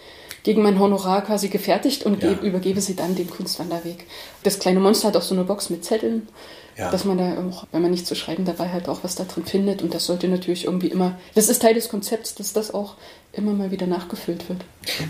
gegen 0.44 0.62
mein 0.62 0.78
Honorar 0.78 1.24
quasi 1.24 1.48
gefertigt 1.48 2.04
und 2.04 2.22
ja. 2.22 2.32
übergebe 2.32 2.80
sie 2.80 2.94
dann 2.94 3.16
dem 3.16 3.28
Kunstwanderweg. 3.28 4.06
Das 4.44 4.60
kleine 4.60 4.78
Monster 4.78 5.08
hat 5.08 5.16
auch 5.16 5.22
so 5.22 5.34
eine 5.34 5.44
Box 5.44 5.70
mit 5.70 5.84
Zetteln, 5.84 6.28
ja. 6.76 6.90
dass 6.90 7.04
man 7.04 7.18
da 7.18 7.32
auch, 7.48 7.66
wenn 7.72 7.82
man 7.82 7.90
nichts 7.90 8.06
zu 8.06 8.14
schreiben 8.14 8.44
dabei 8.44 8.68
hat, 8.68 8.88
auch 8.88 9.00
was 9.02 9.14
da 9.14 9.24
drin 9.24 9.46
findet. 9.46 9.82
Und 9.82 9.94
das 9.94 10.04
sollte 10.04 10.28
natürlich 10.28 10.66
irgendwie 10.66 10.88
immer, 10.88 11.18
das 11.34 11.48
ist 11.48 11.62
Teil 11.62 11.74
des 11.74 11.88
Konzepts, 11.88 12.34
dass 12.34 12.52
das 12.52 12.72
auch 12.74 12.96
immer 13.32 13.52
mal 13.52 13.70
wieder 13.70 13.86
nachgefüllt 13.86 14.48
wird. 14.48 14.60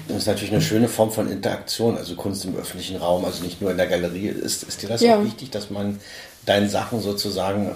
Das 0.07 0.19
ist 0.19 0.27
natürlich 0.27 0.53
eine 0.53 0.63
schöne 0.63 0.89
Form 0.89 1.11
von 1.11 1.31
Interaktion, 1.31 1.99
also 1.99 2.15
Kunst 2.15 2.45
im 2.45 2.57
öffentlichen 2.57 2.97
Raum, 2.97 3.25
also 3.25 3.43
nicht 3.43 3.61
nur 3.61 3.73
in 3.73 3.77
der 3.77 3.89
Galerie. 3.89 4.29
Ist, 4.29 4.63
ist 4.63 4.83
dir 4.83 4.89
das 4.89 5.01
ja. 5.01 5.19
auch 5.19 5.25
wichtig, 5.25 5.51
dass 5.51 5.69
man 5.69 5.99
deinen 6.47 6.69
Sachen 6.69 7.01
sozusagen 7.01 7.73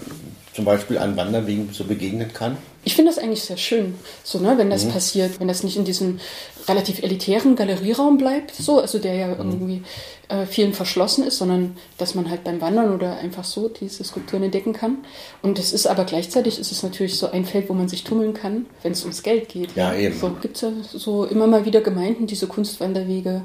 zum 0.54 0.64
Beispiel 0.64 0.98
an 0.98 1.16
Wanderwegen 1.16 1.70
so 1.72 1.84
begegnen 1.84 2.32
kann? 2.32 2.56
Ich 2.88 2.94
finde 2.94 3.12
das 3.12 3.22
eigentlich 3.22 3.42
sehr 3.42 3.58
schön, 3.58 3.96
so, 4.24 4.38
ne, 4.38 4.56
wenn 4.56 4.70
das 4.70 4.86
mhm. 4.86 4.92
passiert, 4.92 5.40
wenn 5.40 5.46
das 5.46 5.62
nicht 5.62 5.76
in 5.76 5.84
diesem 5.84 6.20
relativ 6.66 7.02
elitären 7.02 7.54
Galerieraum 7.54 8.16
bleibt, 8.16 8.54
so, 8.54 8.80
also 8.80 8.98
der 8.98 9.14
ja 9.14 9.26
mhm. 9.26 9.34
irgendwie 9.38 9.82
äh, 10.28 10.46
vielen 10.46 10.72
verschlossen 10.72 11.26
ist, 11.26 11.36
sondern 11.36 11.76
dass 11.98 12.14
man 12.14 12.30
halt 12.30 12.44
beim 12.44 12.62
Wandern 12.62 12.94
oder 12.94 13.18
einfach 13.18 13.44
so 13.44 13.68
diese 13.68 14.04
Skulpturen 14.04 14.44
entdecken 14.44 14.72
kann. 14.72 15.04
Und 15.42 15.58
es 15.58 15.74
ist 15.74 15.86
aber 15.86 16.04
gleichzeitig 16.04 16.58
ist 16.58 16.72
es 16.72 16.82
natürlich 16.82 17.18
so 17.18 17.30
ein 17.30 17.44
Feld, 17.44 17.68
wo 17.68 17.74
man 17.74 17.90
sich 17.90 18.04
tummeln 18.04 18.32
kann, 18.32 18.64
wenn 18.82 18.92
es 18.92 19.02
ums 19.02 19.22
Geld 19.22 19.50
geht. 19.50 19.76
Ja, 19.76 19.92
ja. 19.92 20.08
eben. 20.08 20.18
So 20.18 20.30
gibt 20.40 20.56
es 20.56 20.62
ja 20.62 20.72
so 20.90 21.26
immer 21.26 21.46
mal 21.46 21.66
wieder 21.66 21.82
Gemeinden, 21.82 22.26
diese 22.26 22.46
Kunstwanderwege 22.46 23.42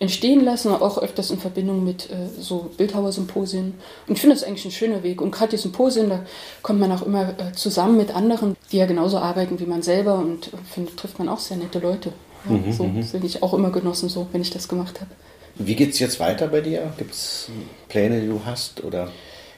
entstehen 0.00 0.44
lassen, 0.44 0.70
auch 0.72 0.98
öfters 0.98 1.30
in 1.30 1.38
Verbindung 1.38 1.84
mit 1.84 2.10
äh, 2.10 2.28
so 2.40 2.70
Bildhauersymposien. 2.76 3.74
Und 4.06 4.14
ich 4.14 4.20
finde 4.20 4.36
das 4.36 4.44
eigentlich 4.44 4.64
ein 4.64 4.70
schöner 4.70 5.02
Weg. 5.02 5.20
Und 5.20 5.32
gerade 5.32 5.50
die 5.50 5.56
Symposien, 5.56 6.08
da 6.08 6.24
kommt 6.62 6.80
man 6.80 6.92
auch 6.92 7.02
immer 7.02 7.30
äh, 7.30 7.52
zusammen 7.54 7.96
mit 7.96 8.14
anderen, 8.14 8.56
die 8.70 8.76
ja 8.76 8.86
genauso 8.86 9.18
arbeiten 9.18 9.58
wie 9.58 9.66
man 9.66 9.82
selber 9.82 10.16
und 10.18 10.48
äh, 10.48 10.56
finde, 10.72 10.94
trifft 10.94 11.18
man 11.18 11.28
auch 11.28 11.40
sehr 11.40 11.56
nette 11.56 11.78
Leute. 11.78 12.12
Ja, 12.48 12.52
mhm, 12.52 12.72
so, 12.72 12.88
das 12.96 13.10
finde 13.10 13.26
ich 13.26 13.42
auch 13.42 13.52
immer 13.54 13.70
genossen, 13.70 14.08
so, 14.08 14.28
wenn 14.32 14.40
ich 14.40 14.50
das 14.50 14.68
gemacht 14.68 15.00
habe. 15.00 15.10
Wie 15.56 15.74
geht 15.74 15.90
es 15.90 15.98
jetzt 15.98 16.20
weiter 16.20 16.46
bei 16.46 16.60
dir? 16.60 16.92
Gibt 16.96 17.12
es 17.12 17.50
Pläne, 17.88 18.20
die 18.20 18.28
du 18.28 18.42
hast? 18.44 18.84
Oder? 18.84 19.10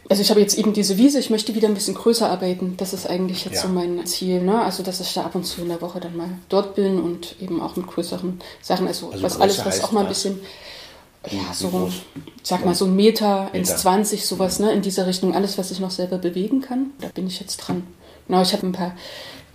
Also 0.08 0.22
ich 0.22 0.30
habe 0.30 0.40
jetzt 0.40 0.58
eben 0.58 0.72
diese 0.72 0.98
Wiese, 0.98 1.20
ich 1.20 1.30
möchte 1.30 1.54
wieder 1.54 1.68
ein 1.68 1.74
bisschen 1.74 1.94
größer 1.94 2.28
arbeiten. 2.28 2.74
Das 2.76 2.92
ist 2.92 3.08
eigentlich 3.08 3.44
jetzt 3.44 3.56
ja. 3.56 3.62
so 3.62 3.68
mein 3.68 4.04
Ziel. 4.06 4.42
Ne? 4.42 4.60
Also 4.60 4.82
dass 4.82 5.00
ich 5.00 5.12
da 5.14 5.22
ab 5.22 5.34
und 5.34 5.44
zu 5.44 5.62
in 5.62 5.68
der 5.68 5.80
Woche 5.80 6.00
dann 6.00 6.16
mal 6.16 6.30
dort 6.48 6.74
bin 6.74 7.00
und 7.00 7.36
eben 7.40 7.60
auch 7.60 7.76
mit 7.76 7.86
größeren 7.86 8.40
Sachen. 8.60 8.88
Also, 8.88 9.10
also 9.10 9.22
was 9.22 9.40
alles, 9.40 9.64
was 9.64 9.84
auch 9.84 9.92
mal 9.92 10.02
ein 10.02 10.08
bisschen, 10.08 10.40
ja, 11.30 11.52
so, 11.52 11.90
sag 12.42 12.64
mal 12.64 12.74
so 12.74 12.86
ein 12.86 12.96
Meter, 12.96 13.44
Meter. 13.44 13.54
ins 13.54 13.76
20, 13.76 14.26
sowas, 14.26 14.58
ne? 14.58 14.72
In 14.72 14.82
dieser 14.82 15.06
Richtung. 15.06 15.34
Alles, 15.34 15.58
was 15.58 15.70
ich 15.70 15.78
noch 15.78 15.90
selber 15.90 16.18
bewegen 16.18 16.60
kann. 16.60 16.90
Da 17.00 17.08
bin 17.08 17.26
ich 17.26 17.38
jetzt 17.38 17.58
dran. 17.58 17.86
Genau, 18.26 18.42
ich 18.42 18.52
habe 18.52 18.66
ein 18.66 18.72
paar 18.72 18.96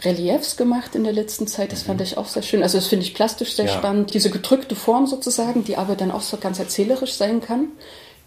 Reliefs 0.04 0.58
gemacht 0.58 0.96
in 0.96 1.04
der 1.04 1.14
letzten 1.14 1.48
Zeit. 1.48 1.72
Das 1.72 1.84
fand 1.84 2.00
mhm. 2.00 2.06
ich 2.06 2.18
auch 2.18 2.28
sehr 2.28 2.44
schön. 2.44 2.64
Also 2.64 2.78
das 2.78 2.88
finde 2.88 3.06
ich 3.06 3.14
plastisch 3.14 3.56
sehr 3.56 3.66
ja. 3.66 3.74
spannend. 3.74 4.14
Diese 4.14 4.30
gedrückte 4.30 4.76
Form 4.76 5.08
sozusagen, 5.08 5.64
die 5.64 5.76
aber 5.76 5.96
dann 5.96 6.12
auch 6.12 6.22
so 6.22 6.38
ganz 6.38 6.60
erzählerisch 6.60 7.14
sein 7.14 7.42
kann 7.42 7.70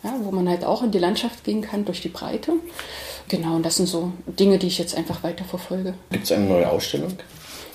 ja, 0.03 0.15
wo 0.23 0.31
man 0.31 0.49
halt 0.49 0.65
auch 0.65 0.83
in 0.83 0.91
die 0.91 0.99
Landschaft 0.99 1.45
gehen 1.45 1.63
kann 1.63 1.85
durch 1.85 2.01
die 2.01 2.09
Breite. 2.09 2.53
Genau, 3.29 3.57
und 3.57 3.67
das 3.67 3.77
sind 3.77 3.87
so 3.87 4.13
Dinge, 4.27 4.59
die 4.59 4.69
ich 4.69 4.79
jetzt 4.79 4.97
einfach 4.97 5.23
weiter 5.23 5.45
verfolge. 5.45 5.95
Gibt 6.11 6.25
es 6.25 6.33
eine 6.33 6.47
neue 6.47 6.69
Ausstellung? 6.69 7.17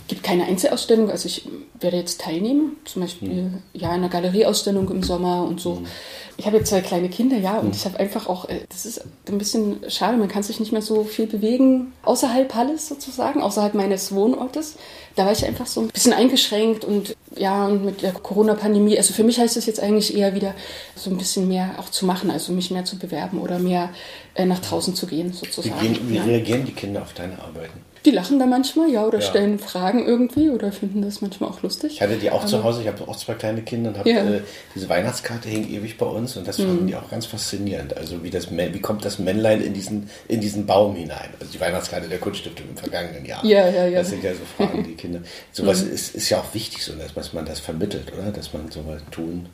Gibt 0.08 0.24
keine 0.24 0.46
Einzelausstellung, 0.46 1.10
also 1.10 1.28
ich 1.28 1.48
werde 1.80 1.98
jetzt 1.98 2.22
teilnehmen, 2.22 2.78
zum 2.86 3.04
Beispiel 3.04 3.30
mhm. 3.30 3.58
ja 3.74 3.90
in 3.90 3.96
einer 3.96 4.10
Galerieausstellung 4.10 4.90
im 4.90 5.04
Sommer 5.04 5.44
und 5.44 5.60
so. 5.60 5.76
Mhm. 5.76 5.88
Ich 6.36 6.46
habe 6.46 6.58
jetzt 6.58 6.70
zwei 6.70 6.82
kleine 6.82 7.10
Kinder, 7.10 7.38
ja, 7.38 7.60
und 7.60 7.68
mhm. 7.68 7.74
ich 7.74 7.86
habe 7.86 8.00
einfach 8.00 8.28
auch, 8.28 8.50
äh, 8.50 8.62
das 8.70 8.86
ist 8.86 9.02
ein 9.28 9.38
bisschen 9.38 9.78
schade, 9.88 10.18
man 10.18 10.28
kann 10.28 10.44
sich 10.44 10.60
nicht 10.60 10.72
mehr 10.72 10.82
so 10.82 11.04
viel 11.04 11.28
bewegen 11.28 11.94
außerhalb 12.04 12.54
Halles 12.54 12.88
sozusagen, 12.88 13.42
außerhalb 13.42 13.74
meines 13.76 14.14
Wohnortes. 14.14 14.76
Da 15.16 15.26
war 15.26 15.32
ich 15.32 15.46
einfach 15.46 15.68
so 15.68 15.82
ein 15.82 15.88
bisschen 15.88 16.14
eingeschränkt 16.14 16.84
und 16.86 17.16
ja, 17.36 17.68
und 17.68 17.86
mit 17.86 18.02
der 18.02 18.14
Corona-Pandemie, 18.14 18.98
also 18.98 19.14
für 19.14 19.24
mich 19.24 19.40
heißt 19.40 19.58
es 19.58 19.66
jetzt 19.66 19.80
eigentlich 19.80 20.18
eher 20.18 20.36
wieder 20.36 20.54
so 20.96 21.12
ein 21.12 21.18
bisschen 21.18 21.48
mehr 21.48 21.76
auch 21.78 21.90
zu 21.90 22.06
machen, 22.06 22.32
also 22.32 22.52
mich 22.52 22.72
mehr 22.72 22.84
zu 22.84 22.98
bewerben 22.98 23.40
oder 23.40 23.60
mehr 23.60 23.90
äh, 24.34 24.46
nach 24.46 24.60
draußen 24.60 24.96
zu 24.96 25.08
gehen 25.08 25.34
sozusagen. 25.34 25.82
Wie, 25.82 25.88
gehen, 25.88 26.10
wie 26.10 26.16
ja. 26.16 26.24
reagieren 26.24 26.66
die 26.66 26.74
Kinder 26.74 27.04
auf 27.04 27.14
deine 27.14 27.40
Arbeiten? 27.40 27.83
Die 28.06 28.12
lachen 28.12 28.38
da 28.38 28.46
manchmal, 28.46 28.90
ja, 28.90 29.06
oder 29.06 29.20
Ja. 29.20 29.26
stellen 29.26 29.60
Fragen 29.60 30.06
irgendwie 30.06 30.50
oder 30.50 30.72
finden 30.74 31.02
das 31.02 31.22
manchmal 31.22 31.50
auch 31.50 31.62
lustig. 31.62 31.94
Ich 31.94 32.02
hatte 32.02 32.18
die 32.18 32.30
auch 32.32 32.46
zu 32.46 32.64
Hause, 32.64 32.82
ich 32.82 32.88
habe 32.88 33.08
auch 33.08 33.16
zwei 33.16 33.34
kleine 33.34 33.62
Kinder 33.62 33.92
und 33.92 33.98
habe 33.98 34.10
Ja. 34.10 34.24
Mhm. 34.24 34.34
äh, 34.36 34.42
diese 34.76 34.90
Weihnachtskarte 34.90 35.48
hing 35.48 35.70
ewig 35.70 35.98
bei 35.98 36.06
uns 36.06 36.36
und 36.36 36.46
das 36.48 36.58
fanden 36.58 36.88
die 36.88 36.96
auch 36.96 37.10
ganz 37.10 37.26
faszinierend. 37.26 37.96
Also 37.96 38.24
wie 38.24 38.30
das 38.30 38.50
wie 38.52 38.80
kommt 38.82 39.06
das 39.06 39.20
Männlein 39.20 39.62
in 39.62 39.74
diesen 39.74 40.10
in 40.28 40.42
diesen 40.42 40.66
Baum 40.66 40.96
hinein? 40.96 41.30
Also 41.40 41.54
die 41.54 41.60
Weihnachtskarte 41.62 42.10
der 42.10 42.20
Kunststiftung 42.20 42.68
im 42.70 42.78
vergangenen 42.78 43.26
Jahr. 43.26 43.44
Ja, 43.46 43.70
ja, 43.70 43.88
ja. 43.88 44.00
Das 44.00 44.10
sind 44.10 44.24
ja 44.24 44.34
so 44.34 44.42
Fragen, 44.58 44.84
die 44.84 44.96
Kinder. 44.96 45.22
Sowas 45.54 45.82
ist, 45.82 46.14
ist 46.14 46.30
ja 46.30 46.40
auch 46.40 46.54
wichtig, 46.54 46.84
so 46.84 46.94
dass, 46.94 47.14
dass 47.14 47.32
man 47.34 47.46
das 47.46 47.60
vermittelt, 47.62 48.12
oder? 48.12 48.32
Dass 48.32 48.52
man 48.54 48.70
sowas 48.70 49.02
tun. 49.12 49.48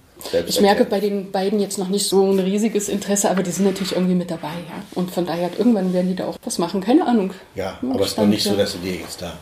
Ich 0.47 0.61
merke 0.61 0.85
bei 0.85 0.99
den 0.99 1.31
beiden 1.31 1.59
jetzt 1.59 1.77
noch 1.77 1.87
nicht 1.87 2.07
so 2.07 2.29
ein 2.29 2.39
riesiges 2.39 2.89
Interesse, 2.89 3.29
aber 3.29 3.43
die 3.43 3.51
sind 3.51 3.65
natürlich 3.65 3.93
irgendwie 3.93 4.15
mit 4.15 4.29
dabei, 4.29 4.47
ja. 4.47 4.83
Und 4.95 5.11
von 5.11 5.25
daher, 5.25 5.49
irgendwann 5.57 5.93
werden 5.93 6.09
die 6.09 6.15
da 6.15 6.27
auch 6.27 6.37
was 6.43 6.57
machen, 6.57 6.81
keine 6.81 7.07
Ahnung. 7.07 7.33
Ja, 7.55 7.79
aber 7.81 8.01
es 8.01 8.11
ist 8.11 8.17
noch 8.17 8.25
nicht 8.27 8.43
so, 8.43 8.55
dass 8.55 8.73
sie 8.73 8.79
dir 8.79 8.95
jetzt 8.95 9.21
da 9.21 9.33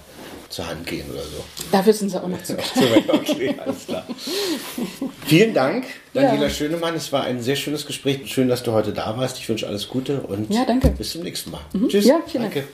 zur 0.50 0.68
Hand 0.68 0.86
gehen 0.88 1.06
oder 1.12 1.22
so. 1.24 1.44
Dafür 1.72 1.94
sind 1.94 2.10
sie 2.10 2.22
auch 2.24 2.28
noch 2.28 2.42
zu 2.42 2.56
klein. 2.56 3.04
Okay, 3.10 3.56
alles 3.64 3.86
klar. 3.86 4.06
Vielen 5.26 5.54
Dank, 5.54 5.86
Daniela 6.14 6.44
Ja. 6.44 6.50
Schönemann. 6.50 6.96
Es 6.96 7.12
war 7.12 7.24
ein 7.24 7.42
sehr 7.42 7.56
schönes 7.56 7.86
Gespräch. 7.86 8.22
Schön, 8.32 8.48
dass 8.48 8.64
du 8.64 8.72
heute 8.72 8.94
da 8.94 9.18
warst. 9.18 9.38
Ich 9.40 9.50
wünsche 9.50 9.68
alles 9.68 9.90
Gute 9.90 10.22
und 10.22 10.50
Ja, 10.54 10.66
bis 10.98 11.12
zum 11.12 11.24
nächsten 11.24 11.52
Mal. 11.52 11.62
Tschüss. 11.90 12.06
Ja, 12.06 12.22
vielen 12.26 12.44
Dank. 12.44 12.54
danke. 12.54 12.66